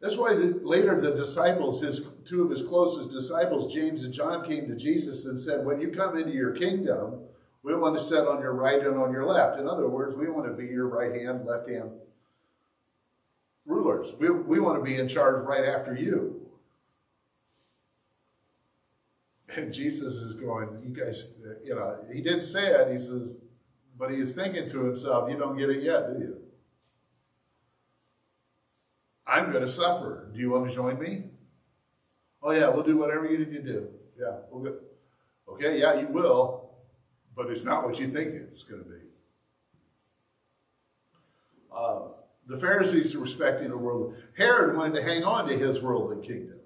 That's 0.00 0.16
why 0.16 0.34
the, 0.34 0.60
later 0.64 1.00
the 1.00 1.12
disciples, 1.12 1.80
his 1.80 2.02
two 2.24 2.42
of 2.42 2.50
his 2.50 2.62
closest 2.62 3.12
disciples, 3.12 3.72
James 3.72 4.04
and 4.04 4.12
John, 4.12 4.44
came 4.44 4.66
to 4.66 4.74
Jesus 4.74 5.26
and 5.26 5.38
said, 5.38 5.64
When 5.64 5.80
you 5.80 5.90
come 5.90 6.18
into 6.18 6.32
your 6.32 6.52
kingdom, 6.52 7.20
we 7.62 7.74
want 7.76 7.96
to 7.96 8.02
sit 8.02 8.26
on 8.26 8.40
your 8.40 8.52
right 8.52 8.84
and 8.84 8.98
on 8.98 9.12
your 9.12 9.24
left. 9.24 9.60
In 9.60 9.68
other 9.68 9.88
words, 9.88 10.16
we 10.16 10.28
want 10.28 10.46
to 10.46 10.52
be 10.52 10.66
your 10.66 10.88
right 10.88 11.14
hand, 11.14 11.46
left 11.46 11.68
hand 11.68 11.92
rulers. 13.64 14.14
We, 14.18 14.30
we 14.30 14.60
want 14.60 14.78
to 14.78 14.84
be 14.84 14.98
in 14.98 15.08
charge 15.08 15.42
right 15.44 15.64
after 15.64 15.94
you. 15.94 16.40
And 19.54 19.72
Jesus 19.72 20.14
is 20.14 20.34
going, 20.34 20.80
you 20.82 20.88
guys, 20.88 21.28
you 21.62 21.74
know, 21.74 21.98
he 22.12 22.22
didn't 22.22 22.42
say 22.42 22.66
it. 22.66 22.90
He 22.90 22.98
says, 22.98 23.34
but 24.02 24.10
he 24.10 24.16
is 24.16 24.34
thinking 24.34 24.68
to 24.68 24.84
himself, 24.84 25.30
you 25.30 25.38
don't 25.38 25.56
get 25.56 25.70
it 25.70 25.80
yet, 25.80 26.12
do 26.12 26.18
you? 26.18 26.36
I'm 29.24 29.52
going 29.52 29.62
to 29.62 29.70
suffer. 29.70 30.28
Do 30.34 30.40
you 30.40 30.50
want 30.50 30.68
to 30.68 30.74
join 30.74 30.98
me? 30.98 31.26
Oh, 32.42 32.50
yeah, 32.50 32.68
we'll 32.68 32.82
do 32.82 32.96
whatever 32.96 33.26
you 33.26 33.38
need 33.38 33.52
to 33.52 33.62
do. 33.62 33.88
Yeah, 34.18 34.38
we'll 34.50 34.64
go. 34.64 34.78
Okay, 35.50 35.78
yeah, 35.78 36.00
you 36.00 36.08
will 36.08 36.62
but 37.34 37.50
it's 37.50 37.64
not 37.64 37.84
what 37.84 37.98
you 37.98 38.08
think 38.08 38.34
it's 38.34 38.62
going 38.62 38.82
to 38.82 38.88
be. 38.88 38.96
Uh, 41.74 42.00
the 42.46 42.58
Pharisees 42.58 43.16
respecting 43.16 43.70
the 43.70 43.76
world. 43.76 44.16
Herod 44.36 44.76
wanted 44.76 44.96
to 44.96 45.02
hang 45.02 45.24
on 45.24 45.48
to 45.48 45.56
his 45.56 45.80
worldly 45.80 46.26
kingdom. 46.26 46.58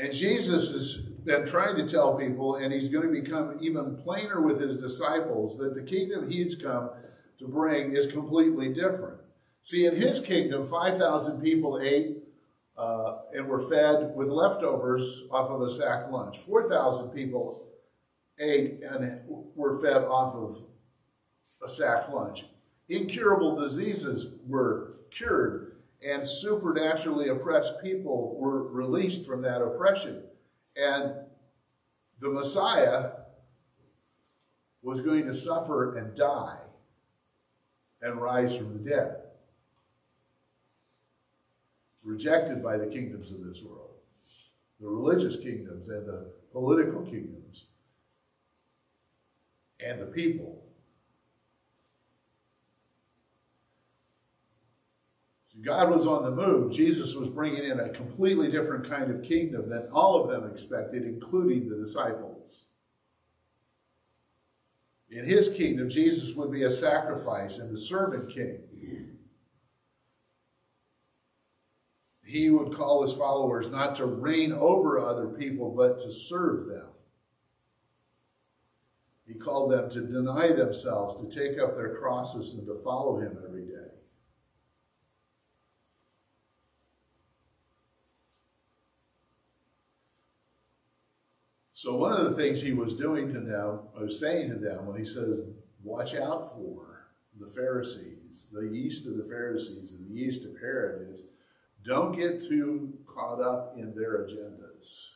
And 0.00 0.14
Jesus 0.14 0.72
has 0.72 0.96
been 0.96 1.46
trying 1.46 1.76
to 1.76 1.86
tell 1.86 2.16
people, 2.16 2.56
and 2.56 2.72
he's 2.72 2.88
going 2.88 3.06
to 3.06 3.20
become 3.20 3.58
even 3.60 3.96
plainer 3.96 4.40
with 4.40 4.58
his 4.58 4.76
disciples, 4.76 5.58
that 5.58 5.74
the 5.74 5.82
kingdom 5.82 6.30
he's 6.30 6.56
come 6.56 6.88
to 7.38 7.46
bring 7.46 7.94
is 7.94 8.10
completely 8.10 8.72
different. 8.72 9.18
See, 9.62 9.84
in 9.84 9.96
his 9.96 10.20
kingdom, 10.20 10.66
5,000 10.66 11.42
people 11.42 11.80
ate 11.82 12.16
uh, 12.78 13.18
and 13.34 13.46
were 13.46 13.60
fed 13.60 14.16
with 14.16 14.28
leftovers 14.28 15.24
off 15.30 15.50
of 15.50 15.60
a 15.60 15.70
sack 15.70 16.10
lunch. 16.10 16.38
4,000 16.38 17.10
people 17.10 17.66
ate 18.38 18.80
and 18.82 19.20
were 19.28 19.78
fed 19.82 20.04
off 20.04 20.34
of 20.34 20.62
a 21.62 21.68
sack 21.68 22.08
lunch. 22.08 22.46
Incurable 22.88 23.54
diseases 23.60 24.28
were 24.46 24.94
cured, 25.10 25.76
and 26.06 26.26
supernaturally 26.26 27.28
oppressed 27.28 27.82
people 27.82 28.36
were 28.38 28.62
released 28.68 29.26
from 29.26 29.42
that 29.42 29.62
oppression. 29.62 30.22
And 30.76 31.14
the 32.18 32.30
Messiah 32.30 33.10
was 34.82 35.00
going 35.00 35.26
to 35.26 35.34
suffer 35.34 35.96
and 35.96 36.14
die 36.14 36.60
and 38.00 38.20
rise 38.20 38.56
from 38.56 38.72
the 38.72 38.90
dead, 38.90 39.16
rejected 42.02 42.62
by 42.62 42.78
the 42.78 42.86
kingdoms 42.86 43.30
of 43.30 43.44
this 43.44 43.62
world, 43.62 43.90
the 44.80 44.88
religious 44.88 45.36
kingdoms 45.36 45.88
and 45.88 46.06
the 46.06 46.32
political 46.50 47.02
kingdoms 47.02 47.66
and 49.84 50.00
the 50.00 50.06
people. 50.06 50.62
God 55.62 55.90
was 55.90 56.06
on 56.06 56.22
the 56.22 56.30
move. 56.30 56.72
Jesus 56.72 57.14
was 57.14 57.28
bringing 57.28 57.64
in 57.64 57.80
a 57.80 57.90
completely 57.90 58.50
different 58.50 58.88
kind 58.88 59.10
of 59.10 59.22
kingdom 59.22 59.68
than 59.68 59.88
all 59.92 60.22
of 60.22 60.30
them 60.30 60.50
expected, 60.50 61.02
including 61.04 61.68
the 61.68 61.76
disciples. 61.76 62.64
In 65.10 65.24
his 65.26 65.48
kingdom, 65.50 65.90
Jesus 65.90 66.34
would 66.34 66.52
be 66.52 66.62
a 66.62 66.70
sacrifice 66.70 67.58
and 67.58 67.72
the 67.72 67.78
servant 67.78 68.32
king. 68.32 68.60
He 72.24 72.48
would 72.48 72.76
call 72.76 73.02
his 73.02 73.12
followers 73.12 73.70
not 73.70 73.96
to 73.96 74.06
reign 74.06 74.52
over 74.52 75.00
other 75.00 75.26
people, 75.26 75.74
but 75.76 75.98
to 75.98 76.12
serve 76.12 76.68
them. 76.68 76.86
He 79.26 79.34
called 79.34 79.72
them 79.72 79.90
to 79.90 80.00
deny 80.00 80.52
themselves, 80.52 81.16
to 81.16 81.28
take 81.28 81.58
up 81.58 81.76
their 81.76 81.96
crosses, 81.96 82.54
and 82.54 82.64
to 82.68 82.74
follow 82.84 83.18
him 83.18 83.36
every 83.44 83.62
day. 83.62 83.90
So 91.80 91.96
one 91.96 92.12
of 92.12 92.26
the 92.26 92.36
things 92.36 92.60
he 92.60 92.74
was 92.74 92.94
doing 92.94 93.32
to 93.32 93.40
them, 93.40 93.78
was 93.98 94.20
saying 94.20 94.50
to 94.50 94.56
them 94.56 94.84
when 94.84 94.98
he 94.98 95.06
says, 95.06 95.40
watch 95.82 96.14
out 96.14 96.52
for 96.52 97.06
the 97.40 97.46
Pharisees, 97.46 98.48
the 98.52 98.68
yeast 98.68 99.06
of 99.06 99.16
the 99.16 99.24
Pharisees 99.24 99.94
and 99.94 100.06
the 100.06 100.12
yeast 100.12 100.44
of 100.44 100.60
Herod 100.60 101.10
is, 101.10 101.28
don't 101.82 102.14
get 102.14 102.42
too 102.42 102.98
caught 103.06 103.40
up 103.40 103.76
in 103.78 103.94
their 103.94 104.18
agendas. 104.18 105.06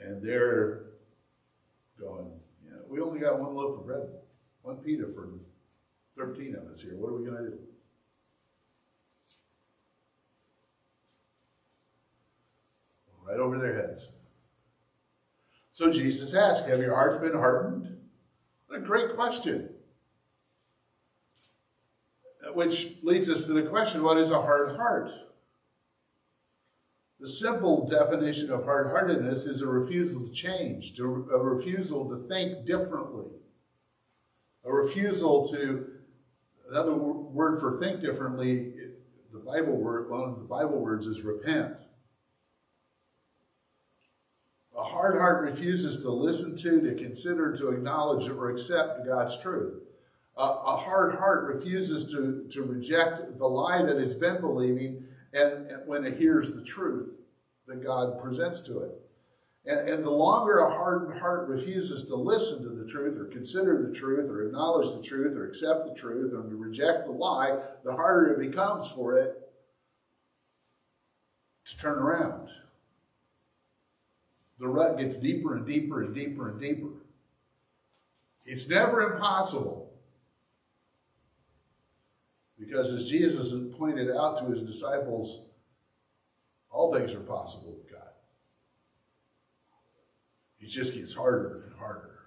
And 0.00 0.20
they're 0.20 0.86
going, 2.00 2.32
we 2.88 3.00
only 3.00 3.20
got 3.20 3.38
one 3.38 3.54
loaf 3.54 3.78
of 3.78 3.86
bread, 3.86 4.08
one 4.62 4.78
pita 4.78 5.06
for 5.06 5.28
13 6.16 6.56
of 6.56 6.66
us 6.66 6.82
here. 6.82 6.96
What 6.96 7.10
are 7.10 7.16
we 7.16 7.24
going 7.24 7.44
to 7.44 7.50
do? 7.50 7.58
Right 13.30 13.38
over 13.38 13.58
their 13.58 13.80
heads. 13.80 14.08
So 15.70 15.92
Jesus 15.92 16.34
asked, 16.34 16.66
Have 16.66 16.80
your 16.80 16.96
hearts 16.96 17.16
been 17.16 17.34
hardened? 17.34 17.96
What 18.66 18.80
a 18.80 18.82
great 18.82 19.14
question. 19.14 19.68
Which 22.54 22.96
leads 23.02 23.30
us 23.30 23.44
to 23.44 23.52
the 23.52 23.62
question 23.62 24.02
what 24.02 24.18
is 24.18 24.30
a 24.30 24.42
hard 24.42 24.76
heart? 24.76 25.12
The 27.20 27.28
simple 27.28 27.86
definition 27.86 28.50
of 28.50 28.64
hard 28.64 28.88
heartedness 28.88 29.44
is 29.44 29.60
a 29.60 29.66
refusal 29.66 30.26
to 30.26 30.32
change, 30.32 30.98
a 30.98 31.04
refusal 31.04 32.08
to 32.08 32.26
think 32.26 32.66
differently, 32.66 33.30
a 34.64 34.72
refusal 34.72 35.46
to, 35.50 35.86
another 36.68 36.94
word 36.94 37.60
for 37.60 37.78
think 37.78 38.00
differently, 38.00 38.72
the 39.32 39.38
Bible 39.38 39.76
word, 39.76 40.10
one 40.10 40.30
of 40.30 40.38
the 40.38 40.46
Bible 40.46 40.80
words 40.80 41.06
is 41.06 41.22
repent. 41.22 41.84
A 44.80 44.82
hard 45.00 45.16
heart 45.16 45.42
refuses 45.42 46.02
to 46.02 46.10
listen 46.10 46.54
to, 46.58 46.80
to 46.82 46.94
consider, 46.94 47.56
to 47.56 47.70
acknowledge, 47.70 48.28
or 48.28 48.50
accept 48.50 49.06
God's 49.06 49.38
truth. 49.38 49.82
A, 50.36 50.42
a 50.42 50.76
hard 50.76 51.14
heart 51.16 51.54
refuses 51.54 52.04
to, 52.12 52.46
to 52.50 52.62
reject 52.62 53.38
the 53.38 53.46
lie 53.46 53.82
that 53.82 53.96
it's 53.96 54.12
been 54.12 54.42
believing 54.42 55.04
and, 55.32 55.70
and 55.70 55.86
when 55.86 56.04
it 56.04 56.18
hears 56.18 56.52
the 56.52 56.62
truth 56.62 57.16
that 57.66 57.82
God 57.82 58.20
presents 58.22 58.60
to 58.62 58.80
it. 58.80 58.90
And, 59.64 59.88
and 59.88 60.04
the 60.04 60.10
longer 60.10 60.58
a 60.58 60.70
hardened 60.70 61.18
heart 61.18 61.48
refuses 61.48 62.04
to 62.04 62.14
listen 62.14 62.62
to 62.62 62.68
the 62.68 62.90
truth 62.90 63.18
or 63.18 63.24
consider 63.24 63.82
the 63.82 63.94
truth 63.94 64.28
or 64.28 64.46
acknowledge 64.46 64.94
the 64.94 65.02
truth 65.02 65.34
or 65.34 65.48
accept 65.48 65.86
the 65.86 65.94
truth 65.94 66.34
or 66.34 66.42
reject 66.42 67.06
the 67.06 67.12
lie, 67.12 67.58
the 67.84 67.92
harder 67.92 68.34
it 68.34 68.50
becomes 68.50 68.88
for 68.88 69.16
it 69.16 69.50
to 71.64 71.78
turn 71.78 71.98
around. 71.98 72.50
The 74.60 74.68
rut 74.68 74.98
gets 74.98 75.18
deeper 75.18 75.56
and 75.56 75.66
deeper 75.66 76.02
and 76.02 76.14
deeper 76.14 76.50
and 76.50 76.60
deeper. 76.60 76.90
It's 78.44 78.68
never 78.68 79.14
impossible. 79.14 79.90
Because 82.58 82.92
as 82.92 83.08
Jesus 83.08 83.54
pointed 83.78 84.10
out 84.10 84.36
to 84.38 84.50
his 84.50 84.62
disciples, 84.62 85.40
all 86.70 86.92
things 86.92 87.14
are 87.14 87.20
possible 87.20 87.74
with 87.74 87.90
God. 87.90 88.02
It 90.60 90.66
just 90.66 90.94
gets 90.94 91.14
harder 91.14 91.64
and 91.66 91.78
harder 91.78 92.18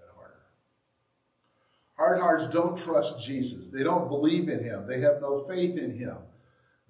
and 0.00 0.08
harder. 0.16 0.40
Hard 1.96 2.20
hearts 2.20 2.48
don't 2.48 2.76
trust 2.76 3.24
Jesus. 3.24 3.68
They 3.68 3.84
don't 3.84 4.08
believe 4.08 4.48
in 4.48 4.64
him. 4.64 4.88
They 4.88 5.00
have 5.02 5.20
no 5.20 5.38
faith 5.38 5.78
in 5.78 5.96
him. 5.96 6.16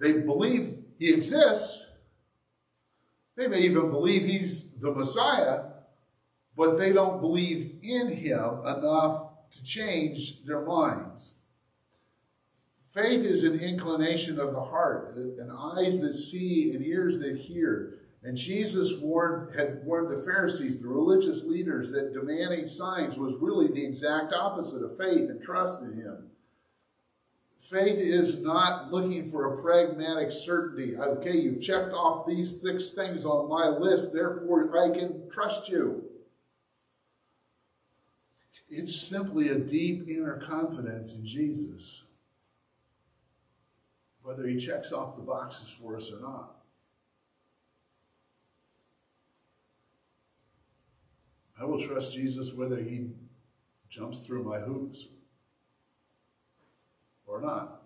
They 0.01 0.21
believe 0.21 0.79
he 0.99 1.13
exists. 1.13 1.86
They 3.37 3.49
may 3.49 3.61
even 3.61 3.91
believe 3.91 4.23
he's 4.23 4.71
the 4.81 4.91
Messiah, 4.91 5.65
but 6.57 6.77
they 6.77 6.93
don't 6.93 7.21
believe 7.21 7.79
in 7.83 8.09
him 8.09 8.61
enough 8.65 9.29
to 9.53 9.65
change 9.65 10.45
their 10.45 10.65
minds. 10.65 11.35
Faith 12.93 13.27
is 13.27 13.45
an 13.45 13.61
inclination 13.61 14.41
of 14.41 14.53
the 14.53 14.63
heart, 14.63 15.17
and 15.17 15.51
eyes 15.53 16.01
that 16.01 16.15
see 16.15 16.73
and 16.75 16.83
ears 16.85 17.19
that 17.19 17.37
hear. 17.37 17.99
And 18.23 18.39
Jesus 18.39 18.99
warned, 18.99 19.55
had 19.55 19.85
warned 19.85 20.17
the 20.17 20.23
Pharisees, 20.23 20.81
the 20.81 20.89
religious 20.89 21.45
leaders, 21.45 21.93
that 21.93 22.15
demanding 22.15 22.67
signs 22.67 23.19
was 23.19 23.37
really 23.37 23.69
the 23.69 23.85
exact 23.85 24.33
opposite 24.33 24.83
of 24.83 24.97
faith 24.97 25.29
and 25.29 25.43
trust 25.43 25.83
in 25.83 25.93
Him. 25.93 26.31
Faith 27.59 27.99
is 27.99 28.41
not 28.41 28.93
looking 28.93 29.25
for 29.25 29.55
a 29.55 29.63
pragmatic 29.63 30.31
certainty. 30.31 30.97
Okay, 30.97 31.37
you've 31.37 31.61
checked 31.61 31.93
off 31.93 32.27
these 32.27 32.61
six 32.61 32.93
things 32.93 33.25
on 33.25 33.49
my 33.49 33.69
list, 33.69 34.13
therefore 34.13 34.79
I 34.79 34.97
can 34.97 35.29
trust 35.31 35.69
you. 35.69 36.05
It's 38.69 38.95
simply 38.95 39.49
a 39.49 39.59
deep 39.59 40.09
inner 40.09 40.39
confidence 40.39 41.15
in 41.15 41.25
Jesus, 41.25 42.05
whether 44.23 44.47
he 44.47 44.57
checks 44.57 44.93
off 44.93 45.17
the 45.17 45.23
boxes 45.23 45.71
for 45.71 45.97
us 45.97 46.13
or 46.13 46.21
not. 46.21 46.57
I 51.59 51.65
will 51.65 51.81
trust 51.81 52.13
Jesus 52.13 52.53
whether 52.53 52.77
he 52.77 53.09
jumps 53.89 54.21
through 54.27 54.45
my 54.45 54.59
hoops 54.59 55.07
or 57.27 57.41
not. 57.41 57.83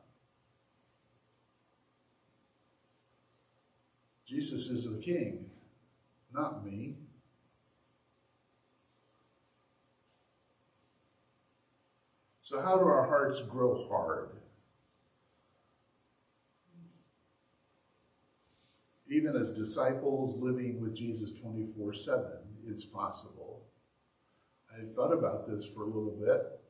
Jesus 4.26 4.68
is 4.68 4.84
the 4.84 4.98
king, 4.98 5.46
not 6.32 6.64
me. 6.64 6.94
So, 12.42 12.60
how 12.60 12.78
do 12.78 12.84
our 12.84 13.06
hearts 13.06 13.40
grow 13.42 13.88
hard? 13.88 14.30
Even 19.08 19.34
as 19.34 19.50
disciples 19.50 20.36
living 20.36 20.80
with 20.80 20.94
Jesus 20.94 21.32
24 21.32 21.94
7, 21.94 22.24
it's 22.68 22.84
possible. 22.84 23.66
I 24.72 24.84
thought 24.94 25.12
about 25.12 25.48
this 25.48 25.66
for 25.66 25.82
a 25.82 25.86
little 25.86 26.16
bit. 26.20 26.60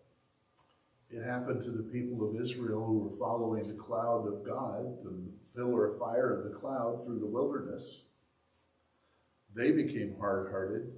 It 1.13 1.25
happened 1.25 1.63
to 1.65 1.71
the 1.73 1.83
people 1.83 2.29
of 2.29 2.41
Israel 2.41 2.85
who 2.85 2.99
were 2.99 3.19
following 3.19 3.67
the 3.67 3.75
cloud 3.75 4.29
of 4.29 4.45
God, 4.47 5.03
the 5.03 5.13
pillar 5.57 5.93
of 5.93 5.99
fire 5.99 6.39
of 6.39 6.45
the 6.45 6.57
cloud 6.57 7.05
through 7.05 7.19
the 7.19 7.27
wilderness. 7.27 8.05
They 9.55 9.73
became 9.73 10.15
hard 10.21 10.51
hearted. 10.51 10.93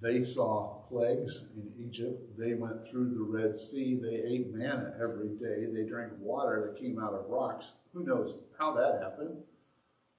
They 0.00 0.20
saw 0.22 0.82
plagues 0.88 1.44
in 1.54 1.72
Egypt. 1.78 2.36
They 2.36 2.54
went 2.54 2.84
through 2.84 3.14
the 3.14 3.22
Red 3.22 3.56
Sea. 3.56 4.00
They 4.02 4.16
ate 4.16 4.52
manna 4.52 4.94
every 5.00 5.28
day. 5.28 5.66
They 5.72 5.88
drank 5.88 6.12
water 6.18 6.60
that 6.66 6.82
came 6.82 6.98
out 6.98 7.14
of 7.14 7.26
rocks. 7.28 7.70
Who 7.94 8.02
knows 8.02 8.34
how 8.58 8.72
that 8.72 9.00
happened? 9.00 9.44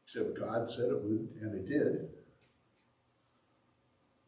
Except 0.05 0.39
God 0.39 0.69
said 0.69 0.89
it 0.89 1.01
would, 1.01 1.27
and 1.41 1.53
it 1.53 1.67
did. 1.67 2.07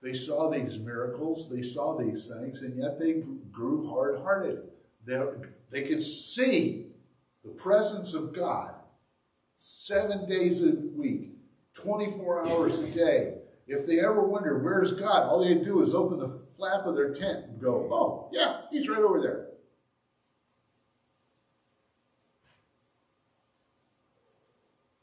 They 0.02 0.13
saw 0.13 0.50
these 0.50 0.78
miracles, 0.78 1.50
they 1.50 1.62
saw 1.62 1.98
these 1.98 2.28
things, 2.28 2.62
and 2.62 2.78
yet 2.78 3.00
they 3.00 3.24
grew 3.52 3.88
hard 3.89 4.20
hearted. 4.20 4.60
They, 5.06 5.22
they 5.70 5.84
could 5.84 6.02
see 6.02 6.88
the 7.44 7.52
presence 7.52 8.13
of 8.13 8.34
God 8.34 8.74
seven 9.58 10.28
days 10.28 10.62
a 10.63 10.72
week, 10.72 11.34
24 11.76 12.48
hours 12.48 12.80
a 12.80 12.88
day. 12.88 13.36
If 13.68 13.88
they 13.88 14.00
ever 14.00 14.22
wonder, 14.22 14.60
where's 14.60 14.91
God? 14.91 15.28
All 15.28 15.44
they 15.44 15.56
do 15.56 15.82
is 15.82 15.94
open 15.94 16.20
the 16.20 16.30
flap 16.30 16.86
of 16.86 16.96
their 16.96 17.13
tent 17.13 17.46
and 17.46 17.62
go, 17.62 17.89
oh, 17.91 18.30
yeah, 18.32 18.62
he's 18.72 18.88
right 18.88 19.02
over 19.02 19.22
there. 19.22 19.48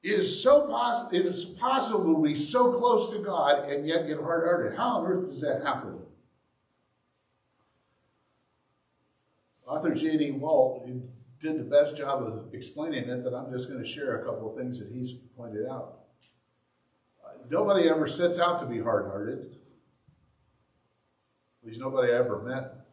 It 0.03 0.19
is 0.19 0.43
so 0.43 0.67
possible. 0.67 1.17
It 1.17 1.27
is 1.27 1.45
possible 1.45 2.17
to 2.17 2.23
be 2.23 2.35
so 2.35 2.73
close 2.73 3.11
to 3.11 3.21
God 3.21 3.71
and 3.71 3.87
yet 3.87 4.09
get 4.09 4.19
hard-hearted. 4.19 4.77
How 4.77 4.99
on 4.99 5.07
earth 5.07 5.27
does 5.27 5.41
that 5.43 5.63
happen? 5.65 6.01
Author 9.73 9.95
J.D. 9.95 10.33
Walt 10.33 10.87
did 11.41 11.59
the 11.59 11.65
best 11.65 11.97
job 11.97 12.23
of 12.23 12.53
explaining 12.53 13.09
it 13.09 13.25
that 13.25 13.33
I'm 13.33 13.51
just 13.51 13.71
going 13.71 13.83
to 13.83 13.89
share 13.89 14.21
a 14.21 14.25
couple 14.25 14.51
of 14.51 14.57
things 14.57 14.79
that 14.79 14.91
he's 14.93 15.15
pointed 15.35 15.67
out. 15.67 16.01
Nobody 17.49 17.89
ever 17.89 18.07
sets 18.07 18.39
out 18.39 18.61
to 18.61 18.67
be 18.67 18.81
hard-hearted. 18.81 19.57
At 21.63 21.67
least 21.67 21.81
nobody 21.81 22.13
I 22.13 22.17
ever 22.17 22.43
met. 22.43 22.85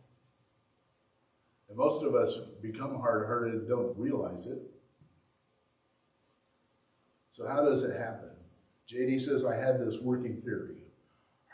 And 1.67 1.77
most 1.77 2.01
of 2.01 2.15
us 2.15 2.39
become 2.61 2.97
hard-hearted 3.01 3.55
and 3.55 3.67
don't 3.67 3.97
realize 3.97 4.47
it. 4.47 4.59
So 7.31 7.45
how 7.45 7.61
does 7.61 7.83
it 7.83 7.99
happen? 7.99 8.31
JD 8.89 9.21
says, 9.21 9.43
I 9.43 9.57
have 9.57 9.79
this 9.79 9.99
working 9.99 10.39
theory. 10.41 10.78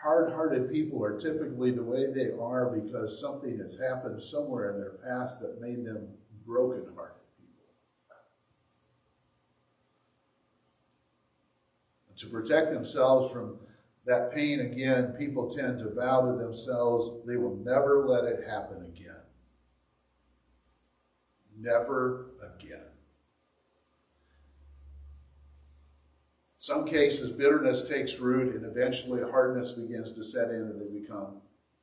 Hard-hearted 0.06 0.72
people 0.72 1.04
are 1.04 1.18
typically 1.18 1.72
the 1.72 1.82
way 1.82 2.06
they 2.14 2.30
are 2.40 2.70
because 2.70 3.20
something 3.20 3.58
has 3.58 3.80
happened 3.80 4.22
somewhere 4.22 4.72
in 4.72 4.80
their 4.80 4.92
past 5.04 5.40
that 5.40 5.60
made 5.60 5.84
them 5.84 6.10
broken-hearted 6.46 7.24
people. 7.40 7.66
And 12.08 12.16
to 12.20 12.28
protect 12.28 12.72
themselves 12.72 13.34
from 13.34 13.58
that 14.06 14.32
pain 14.32 14.60
again, 14.60 15.16
people 15.18 15.50
tend 15.50 15.80
to 15.80 15.90
vow 15.90 16.22
to 16.22 16.38
themselves 16.38 17.10
they 17.26 17.38
will 17.38 17.56
never 17.56 18.08
let 18.08 18.26
it 18.26 18.48
happen 18.48 18.86
again. 18.86 19.24
Never 21.60 22.28
again. 22.44 22.85
Some 26.66 26.84
cases, 26.84 27.32
bitterness 27.32 27.88
takes 27.88 28.18
root 28.18 28.56
and 28.56 28.66
eventually 28.66 29.22
hardness 29.22 29.74
begins 29.74 30.12
to 30.14 30.24
set 30.24 30.50
in 30.50 30.62
and 30.62 30.82
they 30.82 31.00
become 31.00 31.36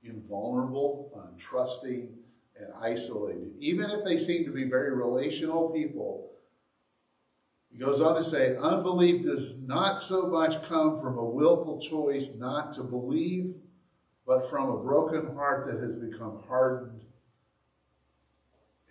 invulnerable, 0.03 1.09
untrusting, 1.17 2.09
and 2.57 2.67
isolated. 2.81 3.53
Even 3.61 3.93
if 3.93 4.05
they 4.05 4.19
seem 4.19 4.45
to 4.45 4.51
be 4.51 4.65
very 4.65 4.93
relational 4.93 5.71
people, 5.71 6.33
he 7.71 7.79
goes 7.79 8.01
on 8.01 8.17
to 8.17 8.25
say, 8.25 8.57
unbelief 8.57 9.23
does 9.23 9.57
not 9.57 10.03
so 10.03 10.27
much 10.27 10.61
come 10.65 10.99
from 10.99 11.17
a 11.17 11.25
willful 11.25 11.81
choice 11.81 12.33
not 12.35 12.73
to 12.73 12.83
believe, 12.83 13.55
but 14.27 14.45
from 14.51 14.69
a 14.69 14.83
broken 14.83 15.33
heart 15.37 15.65
that 15.71 15.81
has 15.81 15.95
become 15.95 16.43
hardened. 16.49 17.03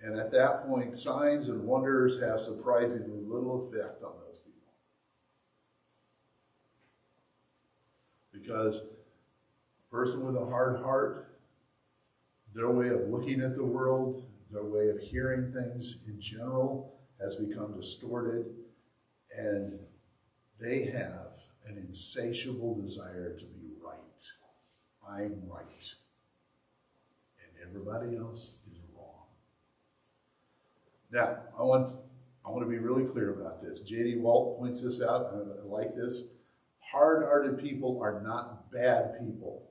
And 0.01 0.17
at 0.17 0.31
that 0.31 0.65
point, 0.65 0.97
signs 0.97 1.49
and 1.49 1.65
wonders 1.65 2.21
have 2.21 2.39
surprisingly 2.39 3.19
little 3.25 3.59
effect 3.59 4.01
on 4.03 4.13
those 4.25 4.39
people. 4.39 4.50
Because 8.41 8.85
a 9.87 9.95
person 9.95 10.25
with 10.25 10.35
a 10.35 10.45
hard 10.45 10.81
heart, 10.81 11.39
their 12.53 12.69
way 12.69 12.89
of 12.89 13.07
looking 13.09 13.41
at 13.41 13.55
the 13.55 13.63
world, 13.63 14.25
their 14.51 14.63
way 14.63 14.89
of 14.89 14.99
hearing 14.99 15.51
things 15.51 15.99
in 16.07 16.19
general 16.19 16.93
has 17.21 17.35
become 17.35 17.79
distorted, 17.79 18.45
and 19.37 19.79
they 20.59 20.85
have 20.85 21.35
an 21.65 21.77
insatiable 21.77 22.79
desire 22.81 23.35
to 23.37 23.45
be 23.45 23.69
right. 23.83 23.99
I'm 25.07 25.41
right. 25.47 25.93
And 27.39 27.69
everybody 27.69 28.17
else 28.17 28.53
is 28.71 28.79
wrong. 28.95 29.27
Now, 31.11 31.37
I 31.57 31.63
want, 31.63 31.91
I 32.45 32.49
want 32.49 32.63
to 32.63 32.69
be 32.69 32.79
really 32.79 33.05
clear 33.05 33.39
about 33.39 33.61
this. 33.61 33.79
J.D. 33.81 34.17
Walt 34.17 34.59
points 34.59 34.81
this 34.81 35.01
out, 35.01 35.33
and 35.33 35.51
I 35.51 35.65
like 35.65 35.95
this 35.95 36.23
Hard 36.91 37.23
hearted 37.23 37.57
people 37.57 38.01
are 38.03 38.19
not 38.19 38.69
bad 38.69 39.17
people, 39.17 39.63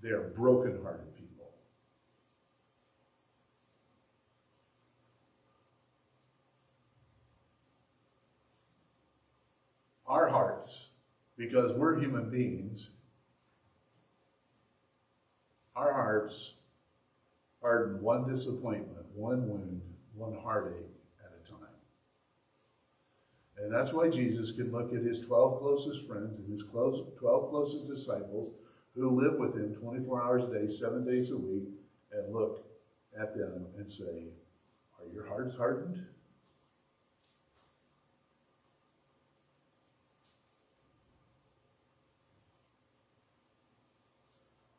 they're 0.00 0.28
broken 0.28 0.80
hearted 0.80 1.12
people. 1.16 1.50
Our 10.06 10.28
hearts, 10.28 10.90
because 11.36 11.72
we're 11.72 11.98
human 11.98 12.30
beings, 12.30 12.90
our 15.74 15.92
hearts 15.92 16.54
harden 17.60 18.00
one 18.00 18.28
disappointment, 18.28 19.06
one 19.14 19.48
wound, 19.48 19.82
one 20.14 20.36
heartache 20.42 20.99
and 23.62 23.72
that's 23.72 23.92
why 23.92 24.08
Jesus 24.08 24.52
can 24.52 24.72
look 24.72 24.92
at 24.94 25.02
his 25.02 25.20
12 25.20 25.60
closest 25.60 26.06
friends 26.06 26.38
and 26.38 26.50
his 26.50 26.62
close, 26.62 27.02
12 27.18 27.50
closest 27.50 27.86
disciples 27.86 28.52
who 28.94 29.20
live 29.20 29.38
with 29.38 29.54
him 29.54 29.74
24 29.74 30.22
hours 30.22 30.48
a 30.48 30.60
day, 30.60 30.66
seven 30.66 31.04
days 31.04 31.30
a 31.30 31.36
week, 31.36 31.68
and 32.12 32.34
look 32.34 32.64
at 33.18 33.36
them 33.36 33.66
and 33.76 33.88
say, 33.88 34.28
Are 34.98 35.12
your 35.12 35.26
hearts 35.26 35.54
hardened? 35.56 36.06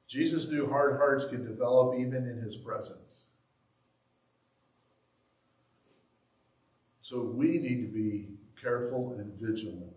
Jesus 0.08 0.50
knew 0.50 0.68
hard 0.68 0.98
hearts 0.98 1.24
could 1.24 1.48
develop 1.48 1.98
even 1.98 2.28
in 2.28 2.38
his 2.44 2.58
presence. 2.58 3.28
So 7.00 7.22
we 7.22 7.60
need 7.60 7.82
to 7.82 7.88
be 7.88 8.28
careful 8.62 9.16
and 9.18 9.34
vigilant. 9.34 9.96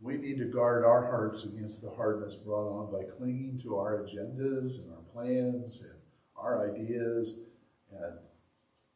We 0.00 0.16
need 0.16 0.38
to 0.38 0.44
guard 0.44 0.84
our 0.84 1.06
hearts 1.06 1.44
against 1.44 1.82
the 1.82 1.90
hardness 1.90 2.36
brought 2.36 2.68
on 2.68 2.92
by 2.92 3.04
clinging 3.16 3.60
to 3.62 3.76
our 3.76 3.98
agendas 3.98 4.78
and 4.78 4.92
our 4.92 5.02
plans 5.12 5.82
and 5.82 5.98
our 6.36 6.70
ideas 6.70 7.34
and 7.90 8.18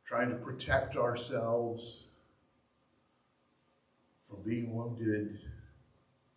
trying 0.05 0.29
to 0.31 0.37
protect 0.37 0.97
ourselves 0.97 2.09
from 4.29 4.43
being 4.45 4.75
wounded 4.75 5.39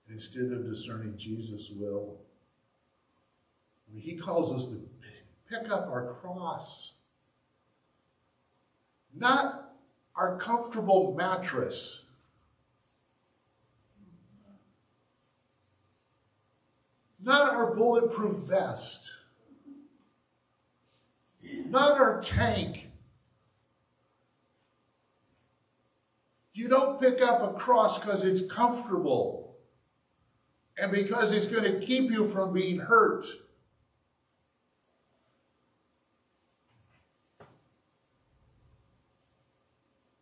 instead 0.10 0.52
of 0.52 0.66
discerning 0.66 1.16
Jesus' 1.18 1.70
will. 1.70 2.20
He 3.96 4.18
calls 4.18 4.52
us 4.52 4.68
to 4.68 4.90
pick 5.50 5.72
up 5.72 5.88
our 5.88 6.14
cross, 6.14 6.94
not 9.14 9.63
our 10.16 10.38
comfortable 10.38 11.16
mattress. 11.18 12.06
Not 17.22 17.54
our 17.54 17.74
bulletproof 17.74 18.48
vest. 18.48 19.12
Not 21.42 22.00
our 22.00 22.22
tank. 22.22 22.92
You 26.54 26.68
don't 26.68 27.02
pick 27.02 27.22
up 27.22 27.42
a 27.42 27.58
cross 27.58 28.00
because 28.00 28.24
it's 28.24 28.46
comfortable 28.46 29.56
and 30.78 30.92
because 30.92 31.32
it's 31.32 31.48
going 31.48 31.64
to 31.64 31.80
keep 31.80 32.12
you 32.12 32.28
from 32.28 32.54
being 32.54 32.80
hurt. 32.80 33.26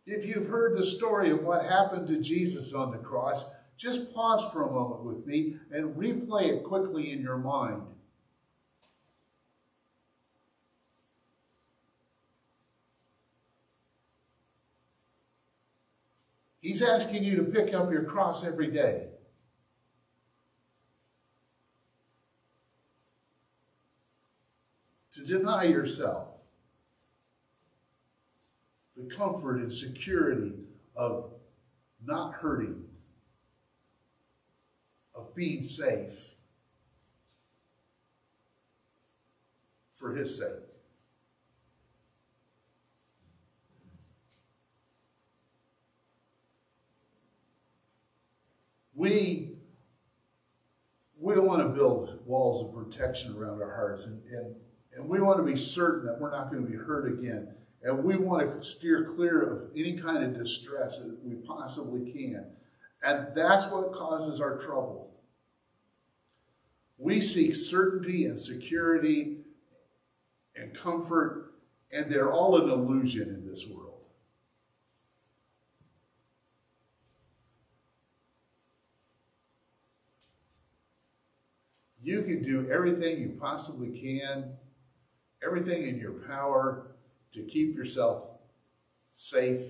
If 0.04 0.26
you've 0.26 0.48
heard 0.48 0.76
the 0.76 0.84
story 0.84 1.30
of 1.30 1.42
what 1.42 1.64
happened 1.64 2.08
to 2.08 2.20
Jesus 2.20 2.72
on 2.72 2.90
the 2.90 2.98
cross, 2.98 3.44
just 3.76 4.12
pause 4.12 4.44
for 4.52 4.62
a 4.62 4.72
moment 4.72 5.04
with 5.04 5.26
me 5.26 5.56
and 5.70 5.94
replay 5.96 6.48
it 6.48 6.64
quickly 6.64 7.12
in 7.12 7.20
your 7.20 7.38
mind. 7.38 7.82
He's 16.60 16.80
asking 16.80 17.24
you 17.24 17.36
to 17.36 17.42
pick 17.42 17.74
up 17.74 17.90
your 17.90 18.04
cross 18.04 18.44
every 18.44 18.70
day. 18.70 19.08
To 25.14 25.24
deny 25.24 25.64
yourself 25.64 26.31
the 28.96 29.14
comfort 29.14 29.56
and 29.56 29.72
security 29.72 30.52
of 30.94 31.32
not 32.04 32.34
hurting, 32.34 32.84
of 35.14 35.34
being 35.34 35.62
safe 35.62 36.34
for 39.92 40.14
His 40.14 40.38
sake. 40.38 40.48
We, 48.94 49.52
we 51.18 51.34
don't 51.34 51.46
want 51.46 51.62
to 51.62 51.68
build 51.68 52.20
walls 52.26 52.64
of 52.64 52.74
protection 52.74 53.34
around 53.36 53.62
our 53.62 53.74
hearts, 53.74 54.06
and, 54.06 54.22
and, 54.30 54.54
and 54.94 55.08
we 55.08 55.20
want 55.20 55.38
to 55.38 55.44
be 55.44 55.56
certain 55.56 56.06
that 56.06 56.20
we're 56.20 56.30
not 56.30 56.50
going 56.50 56.64
to 56.64 56.70
be 56.70 56.76
hurt 56.76 57.18
again. 57.18 57.54
And 57.82 58.04
we 58.04 58.16
want 58.16 58.56
to 58.56 58.62
steer 58.62 59.12
clear 59.16 59.42
of 59.42 59.70
any 59.76 59.98
kind 59.98 60.22
of 60.22 60.38
distress 60.38 61.00
that 61.00 61.18
we 61.24 61.34
possibly 61.34 62.12
can. 62.12 62.46
And 63.02 63.28
that's 63.34 63.66
what 63.66 63.92
causes 63.92 64.40
our 64.40 64.56
trouble. 64.58 65.10
We 66.96 67.20
seek 67.20 67.56
certainty 67.56 68.26
and 68.26 68.38
security 68.38 69.38
and 70.54 70.76
comfort, 70.76 71.54
and 71.90 72.08
they're 72.08 72.30
all 72.30 72.56
an 72.62 72.70
illusion 72.70 73.28
in 73.28 73.48
this 73.48 73.66
world. 73.66 73.88
You 82.00 82.22
can 82.22 82.42
do 82.42 82.70
everything 82.70 83.20
you 83.20 83.36
possibly 83.40 83.90
can, 83.90 84.52
everything 85.44 85.88
in 85.88 85.98
your 85.98 86.12
power 86.12 86.92
to 87.32 87.42
keep 87.42 87.74
yourself 87.74 88.32
safe. 89.10 89.60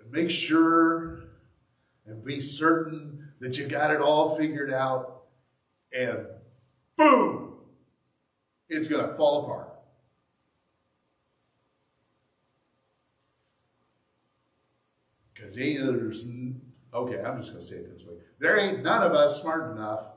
And 0.00 0.10
Make 0.10 0.30
sure 0.30 1.24
and 2.06 2.24
be 2.24 2.40
certain 2.40 3.28
that 3.40 3.58
you 3.58 3.66
got 3.66 3.90
it 3.90 4.00
all 4.00 4.36
figured 4.36 4.72
out, 4.72 5.22
and 5.92 6.26
boom, 6.96 7.54
it's 8.68 8.88
going 8.88 9.06
to 9.06 9.14
fall 9.14 9.44
apart. 9.44 9.70
Because 15.34 15.54
there's, 15.56 16.26
okay, 16.92 17.22
I'm 17.22 17.38
just 17.38 17.50
going 17.52 17.60
to 17.60 17.66
say 17.66 17.76
it 17.76 17.90
this 17.90 18.04
way. 18.04 18.14
There 18.38 18.58
ain't 18.58 18.82
none 18.82 19.02
of 19.02 19.12
us 19.12 19.40
smart 19.40 19.76
enough 19.76 20.10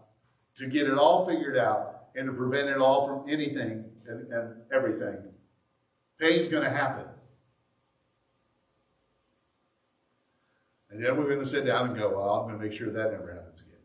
to 0.55 0.67
get 0.67 0.87
it 0.87 0.97
all 0.97 1.25
figured 1.25 1.57
out 1.57 2.09
and 2.15 2.27
to 2.27 2.33
prevent 2.33 2.69
it 2.69 2.77
all 2.77 3.05
from 3.07 3.29
anything 3.29 3.85
and, 4.07 4.31
and 4.31 4.55
everything 4.73 5.17
Pain's 6.19 6.47
going 6.47 6.63
to 6.63 6.69
happen. 6.69 7.05
And 10.89 11.03
then 11.03 11.15
we're 11.17 11.27
going 11.27 11.39
to 11.39 11.45
sit 11.45 11.65
down 11.65 11.89
and 11.89 11.97
go, 11.97 12.09
well, 12.09 12.29
I'm 12.29 12.47
going 12.47 12.59
to 12.59 12.65
make 12.65 12.73
sure 12.73 12.91
that 12.91 13.11
never 13.11 13.31
happens 13.31 13.61
again. 13.61 13.79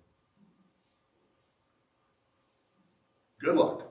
Good 3.39 3.57
luck. 3.57 3.89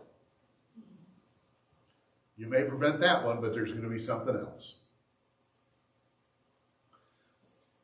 You 2.37 2.47
may 2.47 2.63
prevent 2.63 2.99
that 3.01 3.23
one, 3.23 3.41
but 3.41 3.53
there's 3.53 3.71
going 3.71 3.83
to 3.83 3.89
be 3.89 3.99
something 3.99 4.35
else. 4.35 4.77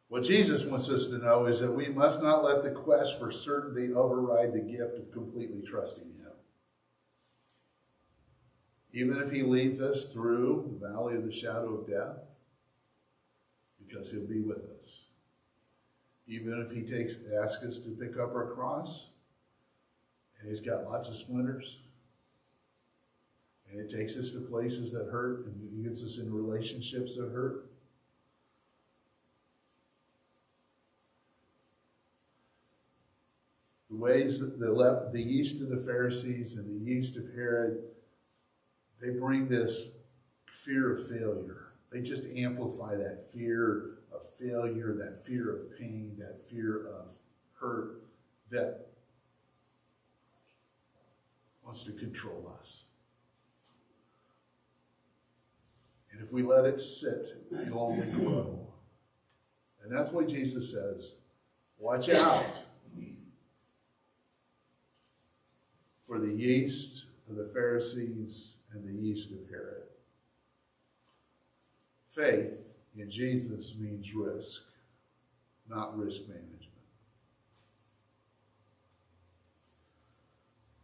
What 0.07 0.23
Jesus 0.23 0.63
wants 0.63 0.89
us 0.89 1.07
to 1.07 1.17
know 1.17 1.45
is 1.45 1.59
that 1.59 1.73
we 1.73 1.89
must 1.89 2.23
not 2.23 2.43
let 2.43 2.63
the 2.63 2.71
quest 2.71 3.19
for 3.19 3.29
certainty 3.29 3.93
override 3.93 4.53
the 4.53 4.61
gift 4.61 4.97
of 4.97 5.11
completely 5.11 5.61
trusting 5.61 6.05
Him 6.05 6.16
even 8.97 9.21
if 9.21 9.29
he 9.29 9.43
leads 9.43 9.79
us 9.79 10.11
through 10.11 10.67
the 10.71 10.87
valley 10.87 11.15
of 11.15 11.23
the 11.23 11.31
shadow 11.31 11.75
of 11.75 11.87
death, 11.87 12.17
because 13.77 14.11
he'll 14.11 14.25
be 14.25 14.41
with 14.41 14.65
us. 14.75 15.03
Even 16.25 16.59
if 16.59 16.71
he 16.71 16.81
takes 16.81 17.17
asks 17.39 17.63
us 17.63 17.77
to 17.77 17.91
pick 17.91 18.17
up 18.17 18.33
our 18.33 18.47
cross, 18.55 19.09
and 20.39 20.49
he's 20.49 20.61
got 20.61 20.85
lots 20.85 21.09
of 21.09 21.15
splinters, 21.15 21.77
and 23.69 23.79
it 23.79 23.87
takes 23.87 24.17
us 24.17 24.31
to 24.31 24.39
places 24.39 24.91
that 24.93 25.09
hurt, 25.11 25.45
and 25.45 25.69
he 25.69 25.87
gets 25.87 26.01
us 26.01 26.17
in 26.17 26.33
relationships 26.33 27.17
that 27.17 27.31
hurt. 27.31 27.69
The 33.91 33.95
ways 33.95 34.39
that 34.39 34.57
the, 34.57 35.09
the 35.13 35.21
yeast 35.21 35.61
of 35.61 35.69
the 35.69 35.77
Pharisees 35.77 36.55
and 36.55 36.67
the 36.67 36.91
yeast 36.91 37.15
of 37.15 37.25
Herod 37.35 37.83
they 39.01 39.09
bring 39.09 39.47
this 39.47 39.91
fear 40.49 40.93
of 40.93 41.07
failure. 41.07 41.63
they 41.91 42.01
just 42.01 42.25
amplify 42.35 42.95
that 42.95 43.23
fear 43.31 43.99
of 44.13 44.25
failure, 44.37 44.93
that 44.99 45.17
fear 45.25 45.55
of 45.55 45.77
pain, 45.77 46.15
that 46.19 46.45
fear 46.49 46.85
of 46.87 47.17
hurt 47.59 48.01
that 48.51 48.87
wants 51.63 51.83
to 51.83 51.91
control 51.93 52.53
us. 52.57 52.85
And 56.11 56.21
if 56.21 56.31
we 56.31 56.41
let 56.43 56.65
it 56.65 56.81
sit, 56.81 57.27
it'll 57.51 57.81
only 57.81 58.07
grow. 58.07 58.67
And 59.83 59.95
that's 59.95 60.11
why 60.11 60.25
Jesus 60.25 60.71
says, 60.71 61.15
watch 61.77 62.09
out 62.09 62.61
for 66.05 66.19
the 66.19 66.31
yeast 66.31 67.05
of 67.29 67.35
the 67.35 67.45
Pharisees 67.45 68.56
and 68.77 68.87
the 68.87 69.01
yeast 69.01 69.31
of 69.31 69.49
Herod. 69.49 69.83
Faith 72.07 72.59
in 72.95 73.09
Jesus 73.09 73.75
means 73.79 74.13
risk, 74.13 74.61
not 75.69 75.97
risk 75.97 76.21
management. 76.27 76.63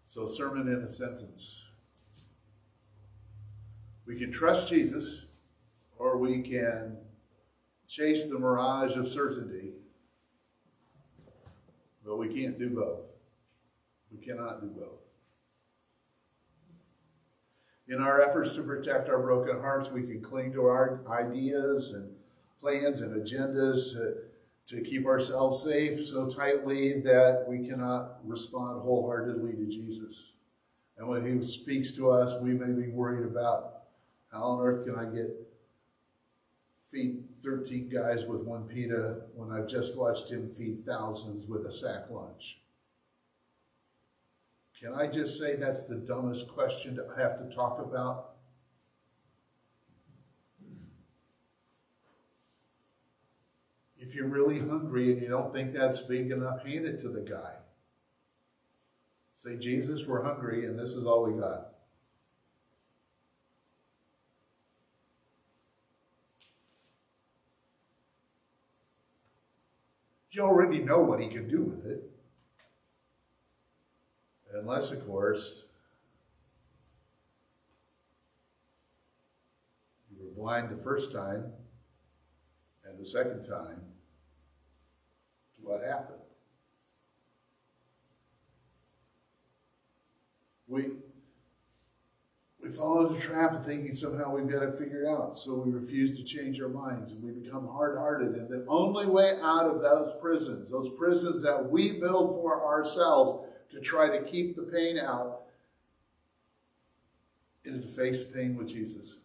So, 0.05 0.27
sermon 0.27 0.67
in 0.67 0.83
a 0.83 0.89
sentence. 0.89 1.63
We 4.05 4.17
can 4.17 4.31
trust 4.31 4.69
Jesus, 4.69 5.25
or 5.97 6.17
we 6.17 6.41
can 6.41 6.97
chase 7.87 8.25
the 8.25 8.37
mirage 8.37 8.95
of 8.95 9.07
certainty, 9.07 9.71
but 12.05 12.17
we 12.17 12.27
can't 12.27 12.59
do 12.59 12.69
both. 12.69 13.13
We 14.11 14.23
cannot 14.23 14.61
do 14.61 14.67
both. 14.67 15.02
In 17.87 18.01
our 18.01 18.21
efforts 18.21 18.53
to 18.53 18.63
protect 18.63 19.09
our 19.09 19.19
broken 19.19 19.59
hearts, 19.59 19.91
we 19.91 20.03
can 20.03 20.21
cling 20.21 20.53
to 20.53 20.65
our 20.65 21.01
ideas 21.09 21.93
and 21.93 22.15
plans 22.61 23.01
and 23.01 23.13
agendas 23.15 23.93
to, 23.93 24.15
to 24.67 24.81
keep 24.81 25.05
ourselves 25.05 25.61
safe 25.61 26.03
so 26.03 26.29
tightly 26.29 27.01
that 27.01 27.45
we 27.47 27.67
cannot 27.67 28.19
respond 28.25 28.81
wholeheartedly 28.81 29.51
to 29.53 29.65
Jesus. 29.65 30.33
And 30.97 31.07
when 31.07 31.25
He 31.25 31.45
speaks 31.45 31.91
to 31.93 32.09
us, 32.09 32.39
we 32.41 32.53
may 32.53 32.71
be 32.71 32.89
worried 32.89 33.25
about 33.25 33.73
how 34.31 34.43
on 34.43 34.65
earth 34.65 34.85
can 34.85 34.95
I 34.95 35.05
get 35.05 35.29
feed 36.89 37.23
13 37.41 37.89
guys 37.89 38.25
with 38.25 38.41
one 38.41 38.63
pita 38.63 39.21
when 39.35 39.51
I've 39.51 39.67
just 39.67 39.97
watched 39.97 40.29
him 40.29 40.49
feed 40.49 40.85
thousands 40.85 41.47
with 41.47 41.65
a 41.65 41.71
sack 41.71 42.09
lunch? 42.09 42.59
Can 44.83 44.95
I 44.95 45.07
just 45.07 45.39
say 45.39 45.55
that's 45.55 45.83
the 45.83 45.95
dumbest 45.95 46.49
question 46.49 46.97
to 46.97 47.05
have 47.15 47.39
to 47.39 47.55
talk 47.55 47.79
about? 47.79 48.31
If 53.97 54.13
you're 54.13 54.27
really 54.27 54.59
hungry 54.59 55.13
and 55.13 55.21
you 55.21 55.29
don't 55.29 55.53
think 55.53 55.73
that's 55.73 56.01
big 56.01 56.31
enough, 56.31 56.65
hand 56.65 56.85
it 56.85 56.99
to 56.99 57.07
the 57.07 57.21
guy. 57.21 57.59
Say, 59.35 59.55
Jesus, 59.55 60.05
we're 60.05 60.21
hungry 60.21 60.65
and 60.65 60.77
this 60.77 60.95
is 60.95 61.05
all 61.05 61.23
we 61.23 61.39
got. 61.39 61.75
You 70.31 70.41
already 70.41 70.79
know 70.79 70.99
what 70.99 71.21
he 71.21 71.29
can 71.29 71.47
do 71.47 71.61
with 71.61 71.85
it. 71.85 72.12
Unless, 74.53 74.91
of 74.91 75.05
course, 75.07 75.63
you 80.11 80.23
were 80.23 80.31
blind 80.31 80.69
the 80.69 80.81
first 80.81 81.11
time 81.11 81.45
and 82.85 82.99
the 82.99 83.05
second 83.05 83.43
time 83.43 83.81
to 85.55 85.61
what 85.63 85.83
happened. 85.83 86.19
We, 90.67 90.91
we 92.61 92.69
fall 92.69 93.07
into 93.07 93.15
the 93.15 93.21
trap 93.21 93.53
of 93.53 93.65
thinking 93.65 93.95
somehow 93.95 94.35
we've 94.35 94.49
got 94.49 94.61
to 94.61 94.71
figure 94.71 95.03
it 95.03 95.07
out, 95.07 95.37
so 95.37 95.59
we 95.59 95.71
refuse 95.71 96.15
to 96.17 96.23
change 96.23 96.61
our 96.61 96.69
minds 96.69 97.11
and 97.11 97.23
we 97.23 97.31
become 97.31 97.67
hard 97.67 97.97
hearted. 97.97 98.35
And 98.35 98.49
the 98.49 98.65
only 98.67 99.07
way 99.07 99.39
out 99.41 99.65
of 99.65 99.81
those 99.81 100.13
prisons, 100.21 100.69
those 100.69 100.89
prisons 100.91 101.41
that 101.41 101.71
we 101.71 101.99
build 101.99 102.35
for 102.35 102.65
ourselves, 102.65 103.49
to 103.73 103.79
try 103.79 104.15
to 104.15 104.23
keep 104.23 104.55
the 104.55 104.61
pain 104.61 104.99
out 104.99 105.41
is 107.65 107.81
to 107.81 107.87
face 107.87 108.23
pain 108.23 108.55
with 108.55 108.67
Jesus. 108.67 109.17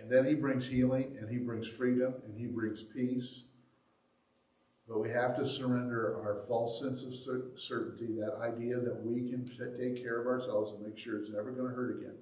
And 0.00 0.10
then 0.10 0.24
he 0.24 0.34
brings 0.34 0.66
healing 0.66 1.16
and 1.20 1.28
he 1.28 1.36
brings 1.36 1.68
freedom 1.68 2.14
and 2.24 2.38
he 2.38 2.46
brings 2.46 2.82
peace. 2.82 3.44
But 4.88 5.00
we 5.00 5.10
have 5.10 5.36
to 5.36 5.46
surrender 5.46 6.20
our 6.24 6.36
false 6.36 6.80
sense 6.80 7.04
of 7.04 7.14
certainty, 7.14 8.14
that 8.18 8.36
idea 8.40 8.80
that 8.80 9.04
we 9.04 9.30
can 9.30 9.46
take 9.78 10.02
care 10.02 10.20
of 10.20 10.26
ourselves 10.26 10.72
and 10.72 10.82
make 10.82 10.98
sure 10.98 11.18
it's 11.18 11.30
never 11.30 11.52
going 11.52 11.68
to 11.68 11.74
hurt 11.74 11.98
again. 11.98 12.16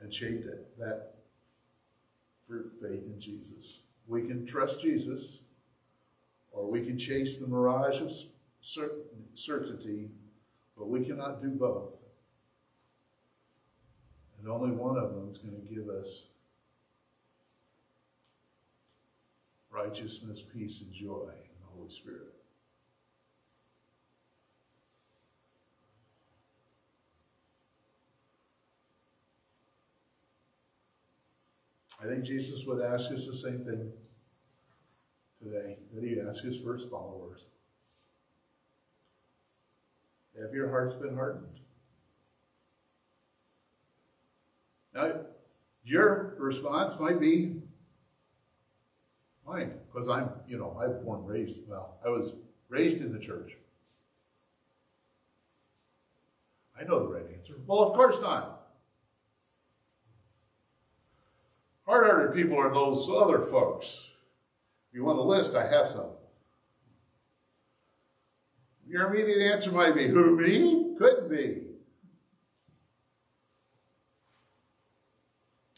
And 0.00 0.10
change 0.10 0.46
it, 0.46 0.76
that 0.78 1.14
for 2.48 2.70
faith 2.80 3.04
in 3.06 3.20
Jesus. 3.20 3.80
We 4.08 4.22
can 4.22 4.46
trust 4.46 4.80
Jesus 4.80 5.40
or 6.52 6.70
we 6.70 6.84
can 6.84 6.98
chase 6.98 7.36
the 7.36 7.46
mirage 7.46 8.00
of 8.00 8.12
certainty, 9.34 10.10
but 10.76 10.88
we 10.88 11.04
cannot 11.04 11.40
do 11.42 11.48
both. 11.48 12.02
And 14.38 14.48
only 14.48 14.70
one 14.70 14.96
of 14.96 15.14
them 15.14 15.28
is 15.28 15.38
going 15.38 15.54
to 15.54 15.74
give 15.74 15.88
us 15.88 16.26
righteousness, 19.70 20.42
peace, 20.42 20.80
and 20.80 20.92
joy 20.92 21.28
in 21.28 21.60
the 21.60 21.76
Holy 21.76 21.90
Spirit. 21.90 22.34
I 32.02 32.06
think 32.06 32.24
Jesus 32.24 32.64
would 32.64 32.82
ask 32.82 33.12
us 33.12 33.26
the 33.26 33.36
same 33.36 33.62
thing 33.62 33.92
today 35.42 35.78
that 35.94 36.04
he'd 36.04 36.18
ask 36.18 36.44
his 36.44 36.58
first 36.58 36.90
followers 36.90 37.46
Have 40.40 40.54
your 40.54 40.70
hearts 40.70 40.94
been 40.94 41.14
hardened? 41.14 41.60
Now, 44.94 45.12
your 45.84 46.34
response 46.38 46.98
might 46.98 47.20
be 47.20 47.62
mine, 49.46 49.72
because 49.86 50.08
I'm, 50.08 50.30
you 50.48 50.58
know, 50.58 50.76
I 50.80 50.86
was 50.86 50.96
born 51.04 51.24
raised, 51.24 51.60
well, 51.68 51.98
I 52.04 52.08
was 52.08 52.34
raised 52.68 52.98
in 52.98 53.12
the 53.12 53.18
church. 53.18 53.56
I 56.78 56.84
know 56.84 57.00
the 57.00 57.12
right 57.12 57.26
answer. 57.36 57.54
Well, 57.66 57.80
of 57.80 57.92
course 57.92 58.20
not. 58.22 58.68
Hard-hearted 61.86 62.34
people 62.34 62.56
are 62.56 62.72
those 62.72 63.08
other 63.10 63.40
folks 63.40 64.12
if 64.90 64.96
you 64.96 65.04
want 65.04 65.18
a 65.18 65.22
list, 65.22 65.54
I 65.54 65.66
have 65.66 65.86
some. 65.86 66.10
Your 68.86 69.06
immediate 69.06 69.52
answer 69.52 69.70
might 69.70 69.94
be, 69.94 70.08
who, 70.08 70.36
me? 70.36 70.96
Couldn't 70.98 71.30
be. 71.30 71.62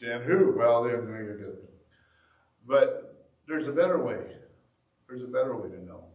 Then 0.01 0.23
who? 0.23 0.55
Well, 0.57 0.83
then 0.83 0.93
you're 0.93 1.37
good. 1.37 1.57
But 2.65 3.29
there's 3.47 3.67
a 3.67 3.71
better 3.71 4.03
way. 4.03 4.19
There's 5.07 5.21
a 5.21 5.27
better 5.27 5.55
way 5.55 5.69
to 5.69 5.85
know. 5.85 6.05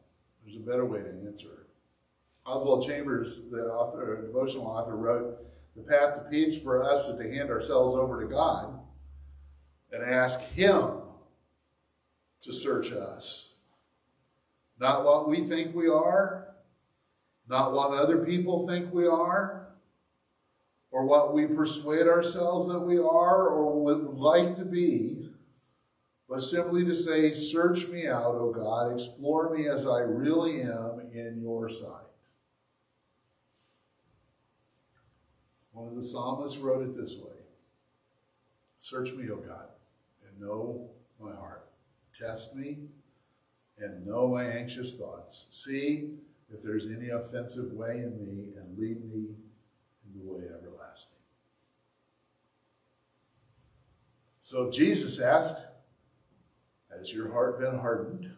There's 0.44 0.56
a 0.56 0.66
better 0.66 0.84
way 0.84 1.00
to 1.00 1.08
answer. 1.26 1.68
Oswald 2.44 2.84
Chambers, 2.84 3.48
the 3.50 3.66
author, 3.66 4.20
devotional 4.26 4.66
author, 4.66 4.96
wrote, 4.96 5.38
"The 5.76 5.82
path 5.82 6.14
to 6.16 6.22
peace 6.22 6.60
for 6.60 6.82
us 6.82 7.06
is 7.06 7.14
to 7.16 7.30
hand 7.30 7.50
ourselves 7.50 7.94
over 7.94 8.20
to 8.22 8.26
God 8.28 8.80
and 9.92 10.02
ask 10.02 10.40
Him 10.40 11.02
to 12.48 12.54
search 12.54 12.92
us. 12.92 13.50
Not 14.80 15.04
what 15.04 15.28
we 15.28 15.46
think 15.46 15.74
we 15.74 15.86
are, 15.86 16.48
not 17.46 17.74
what 17.74 17.90
other 17.90 18.24
people 18.24 18.66
think 18.66 18.92
we 18.92 19.06
are, 19.06 19.68
or 20.90 21.04
what 21.04 21.34
we 21.34 21.46
persuade 21.46 22.06
ourselves 22.06 22.66
that 22.68 22.78
we 22.78 22.96
are 22.96 23.48
or 23.48 23.84
would 23.84 24.14
like 24.14 24.56
to 24.56 24.64
be, 24.64 25.28
but 26.26 26.40
simply 26.40 26.86
to 26.86 26.94
say, 26.94 27.34
Search 27.34 27.88
me 27.88 28.08
out, 28.08 28.34
O 28.36 28.50
God, 28.50 28.94
explore 28.94 29.54
me 29.54 29.68
as 29.68 29.86
I 29.86 29.98
really 29.98 30.62
am 30.62 31.02
in 31.12 31.42
your 31.42 31.68
sight. 31.68 32.06
One 35.72 35.88
of 35.88 35.96
the 35.96 36.02
psalmists 36.02 36.56
wrote 36.56 36.82
it 36.82 36.96
this 36.96 37.14
way 37.16 37.36
Search 38.78 39.12
me, 39.12 39.28
O 39.30 39.36
God, 39.36 39.68
and 40.26 40.40
know 40.40 40.88
my 41.20 41.34
heart. 41.34 41.67
Test 42.18 42.56
me 42.56 42.78
and 43.78 44.04
know 44.04 44.26
my 44.26 44.44
anxious 44.44 44.94
thoughts. 44.94 45.46
See 45.50 46.14
if 46.52 46.62
there's 46.62 46.88
any 46.88 47.10
offensive 47.10 47.72
way 47.72 47.98
in 47.98 48.18
me 48.18 48.48
and 48.56 48.76
lead 48.76 49.04
me 49.04 49.36
in 50.04 50.18
the 50.18 50.32
way 50.32 50.42
everlasting. 50.46 51.18
So 54.40 54.70
Jesus 54.70 55.20
asked, 55.20 55.58
Has 56.90 57.12
your 57.12 57.30
heart 57.30 57.60
been 57.60 57.78
hardened? 57.78 58.30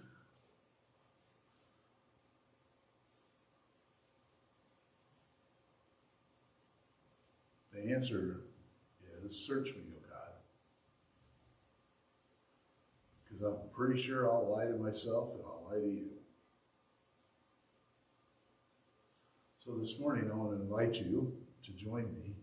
The 7.73 7.95
answer 7.95 8.41
is, 9.25 9.39
Search 9.47 9.69
me, 9.69 9.90
Because 13.41 13.55
I'm 13.55 13.71
pretty 13.75 14.01
sure 14.01 14.31
I'll 14.31 14.51
lie 14.51 14.67
to 14.67 14.75
myself 14.75 15.33
and 15.33 15.43
I'll 15.45 15.67
lie 15.71 15.81
to 15.81 15.91
you. 15.91 16.09
So 19.65 19.77
this 19.79 19.99
morning, 19.99 20.31
I 20.31 20.37
want 20.37 20.57
to 20.57 20.63
invite 20.63 20.97
you 20.97 21.33
to 21.65 21.73
join 21.73 22.05
me 22.13 22.35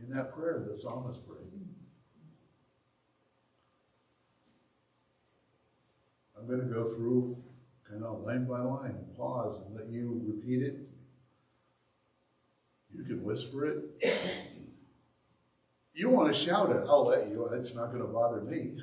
in 0.00 0.14
that 0.14 0.32
prayer 0.32 0.64
the 0.66 0.76
psalmist 0.76 1.26
prayed. 1.26 1.40
I'm 6.38 6.46
going 6.46 6.60
to 6.60 6.72
go 6.72 6.88
through 6.88 7.42
kind 7.88 8.04
of 8.04 8.22
line 8.22 8.44
by 8.44 8.60
line, 8.60 8.96
pause 9.16 9.62
and 9.66 9.74
let 9.74 9.88
you 9.88 10.22
repeat 10.24 10.62
it. 10.62 10.88
You 12.94 13.02
can 13.02 13.24
whisper 13.24 13.66
it. 13.66 14.62
You 15.94 16.10
want 16.10 16.32
to 16.32 16.38
shout 16.38 16.70
it, 16.70 16.84
I'll 16.88 17.06
let 17.06 17.28
you. 17.28 17.48
It's 17.54 17.74
not 17.74 17.86
going 17.86 18.02
to 18.02 18.08
bother 18.08 18.42
me. 18.42 18.76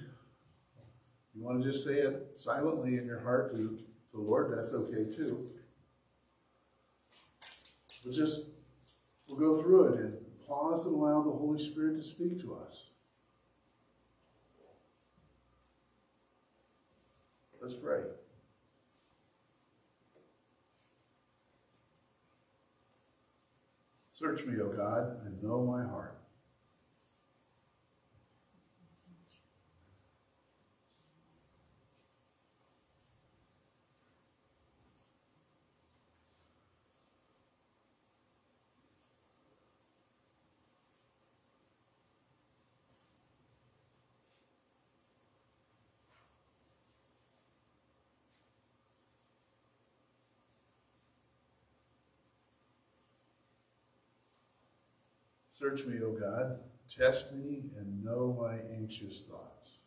You 1.36 1.44
want 1.44 1.64
to 1.64 1.72
just 1.72 1.84
say 1.84 1.96
it 1.96 2.32
silently 2.36 2.98
in 2.98 3.06
your 3.06 3.22
heart 3.22 3.56
to 3.56 3.78
the 4.14 4.20
Lord, 4.20 4.56
that's 4.56 4.74
okay 4.74 5.10
too. 5.10 5.50
We'll 8.04 8.14
just, 8.14 8.44
we'll 9.28 9.40
go 9.40 9.62
through 9.62 9.94
it 9.94 10.00
and 10.00 10.18
pause 10.48 10.86
and 10.86 10.96
allow 10.96 11.24
the 11.24 11.32
Holy 11.32 11.60
Spirit 11.60 11.98
to 11.98 12.04
speak 12.04 12.40
to 12.42 12.56
us. 12.56 12.90
Let's 17.62 17.74
pray. 17.74 18.02
Search 24.14 24.46
me, 24.46 24.62
O 24.62 24.68
God, 24.68 25.26
and 25.26 25.42
know 25.42 25.66
my 25.66 25.84
heart. 25.84 26.23
Search 55.54 55.86
me, 55.86 56.02
O 56.04 56.14
God, 56.14 56.62
test 56.90 57.32
me, 57.32 57.66
and 57.78 58.04
know 58.04 58.36
my 58.42 58.56
anxious 58.76 59.22
thoughts. 59.22 59.78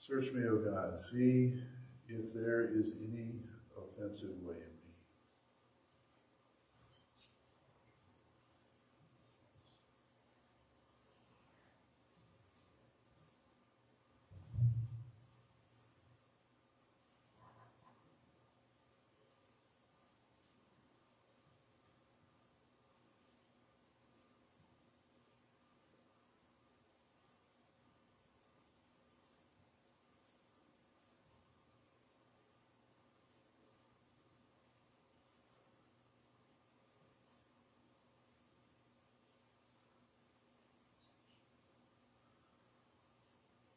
Search 0.00 0.32
me, 0.32 0.46
O 0.46 0.56
God, 0.56 0.98
see 0.98 1.60
if 2.08 2.32
there 2.32 2.70
is 2.74 2.94
any 3.12 3.42
offensive 3.76 4.40
way 4.42 4.54
in 4.54 4.60
me. 4.60 4.80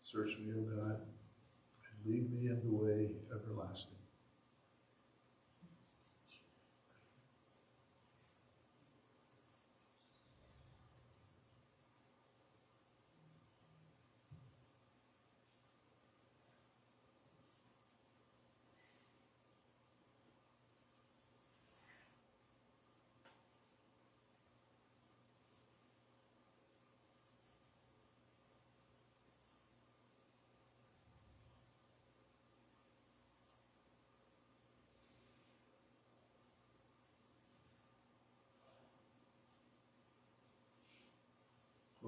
Search 0.04 0.38
me, 0.38 0.52
O 0.52 0.60
God, 0.60 1.00
and 1.00 2.06
lead 2.06 2.30
me 2.30 2.48
in 2.50 2.60
the 2.66 2.76
way 2.76 3.12
everlasting. 3.34 4.03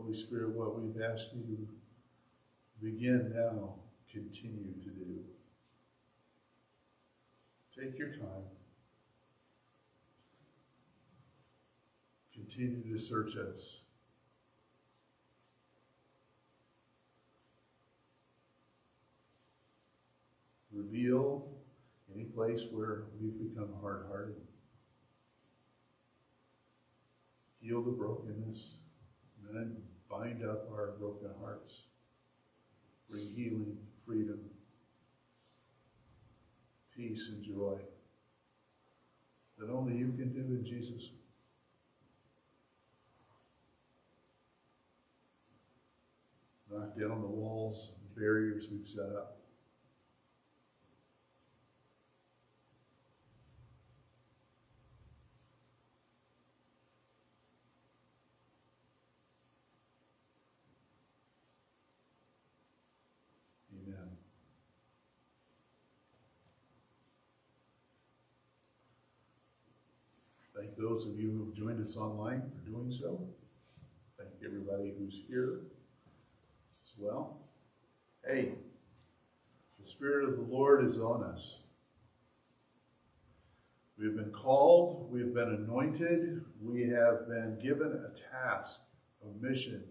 Holy 0.06 0.16
Spirit, 0.16 0.52
what 0.52 0.80
we've 0.80 1.02
asked 1.02 1.32
you 1.34 1.42
to 1.42 2.86
begin 2.86 3.34
now, 3.36 3.74
continue 4.12 4.74
to 4.84 4.90
do. 4.92 5.20
Take 7.76 7.98
your 7.98 8.10
time. 8.10 8.46
Continue 12.32 12.84
to 12.94 13.00
search 13.00 13.36
us. 13.36 13.82
Reveal 20.72 21.48
any 22.14 22.26
place 22.26 22.68
where 22.72 23.06
we've 23.20 23.40
become 23.40 23.70
hard 23.82 24.06
hearted. 24.08 24.36
Heal 27.60 27.82
the 27.82 27.90
brokenness. 27.90 28.76
And 29.52 29.78
bind 30.10 30.44
up 30.44 30.70
our 30.72 30.94
broken 31.00 31.30
hearts. 31.42 31.84
Bring 33.10 33.34
healing, 33.36 33.78
freedom, 34.06 34.40
peace, 36.96 37.30
and 37.30 37.44
joy 37.44 37.78
that 39.58 39.70
only 39.70 39.96
you 39.96 40.14
can 40.18 40.34
do 40.34 40.56
in 40.56 40.66
Jesus. 40.66 41.12
Knock 46.70 46.98
down 47.00 47.22
the 47.22 47.28
walls 47.28 47.94
and 48.00 48.16
barriers 48.16 48.68
we've 48.72 48.88
set 48.88 49.06
up. 49.06 49.35
Those 70.88 71.08
of 71.08 71.20
you 71.20 71.32
who 71.32 71.46
have 71.46 71.54
joined 71.54 71.82
us 71.82 71.98
online 71.98 72.44
for 72.44 72.70
doing 72.70 72.92
so. 72.92 73.20
Thank 74.20 74.30
everybody 74.46 74.94
who's 74.98 75.20
here 75.28 75.62
as 76.84 76.92
well. 76.98 77.40
Hey, 78.24 78.54
the 79.80 79.86
Spirit 79.86 80.30
of 80.30 80.36
the 80.36 80.44
Lord 80.44 80.86
is 80.86 81.00
on 81.00 81.24
us. 81.24 81.62
We've 83.98 84.16
been 84.16 84.32
called, 84.32 85.10
we've 85.12 85.34
been 85.34 85.66
anointed, 85.68 86.44
we 86.62 86.84
have 86.90 87.28
been 87.28 87.58
given 87.60 87.88
a 88.06 88.38
task, 88.38 88.82
a 89.24 89.44
mission 89.44 89.84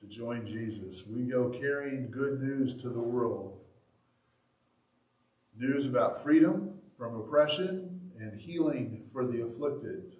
to 0.00 0.06
join 0.06 0.44
Jesus. 0.44 1.04
We 1.06 1.22
go 1.22 1.48
carrying 1.48 2.10
good 2.10 2.42
news 2.42 2.74
to 2.74 2.90
the 2.90 3.00
world. 3.00 3.58
News 5.56 5.86
about 5.86 6.22
freedom 6.22 6.74
from 6.98 7.16
oppression 7.16 7.91
and 8.22 8.40
healing 8.40 9.02
for 9.12 9.26
the 9.26 9.42
afflicted. 9.42 10.16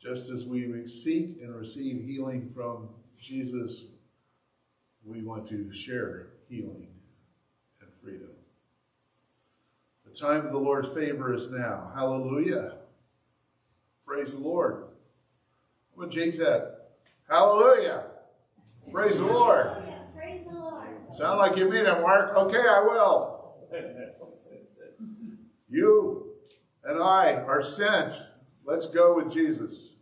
Just 0.00 0.30
as 0.30 0.44
we 0.44 0.86
seek 0.86 1.38
and 1.40 1.54
receive 1.54 2.04
healing 2.04 2.48
from 2.48 2.88
Jesus, 3.18 3.84
we 5.04 5.22
want 5.22 5.46
to 5.48 5.72
share 5.72 6.30
healing 6.48 6.88
and 7.80 7.90
freedom. 8.02 8.30
The 10.04 10.14
time 10.14 10.46
of 10.46 10.52
the 10.52 10.58
Lord's 10.58 10.88
favor 10.88 11.34
is 11.34 11.50
now. 11.50 11.90
Hallelujah. 11.94 12.78
Praise 14.04 14.34
the 14.34 14.40
Lord. 14.40 14.84
What 15.94 16.10
Jake 16.10 16.34
said. 16.34 16.62
Hallelujah. 17.28 18.04
Praise 18.92 19.18
the 19.18 19.26
Lord. 19.26 19.70
Praise 20.16 20.46
the 20.48 20.54
Lord. 20.54 20.86
Sound 21.12 21.38
like 21.38 21.56
you 21.56 21.70
mean 21.70 21.86
it, 21.86 22.00
Mark? 22.00 22.36
Okay, 22.36 22.58
I 22.58 22.80
will. 22.80 23.34
You 25.68 26.17
and 26.88 27.02
I 27.02 27.34
are 27.34 27.62
sent. 27.62 28.14
Let's 28.64 28.86
go 28.86 29.14
with 29.14 29.32
Jesus. 29.32 29.92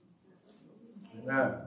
Amen. 1.20 1.65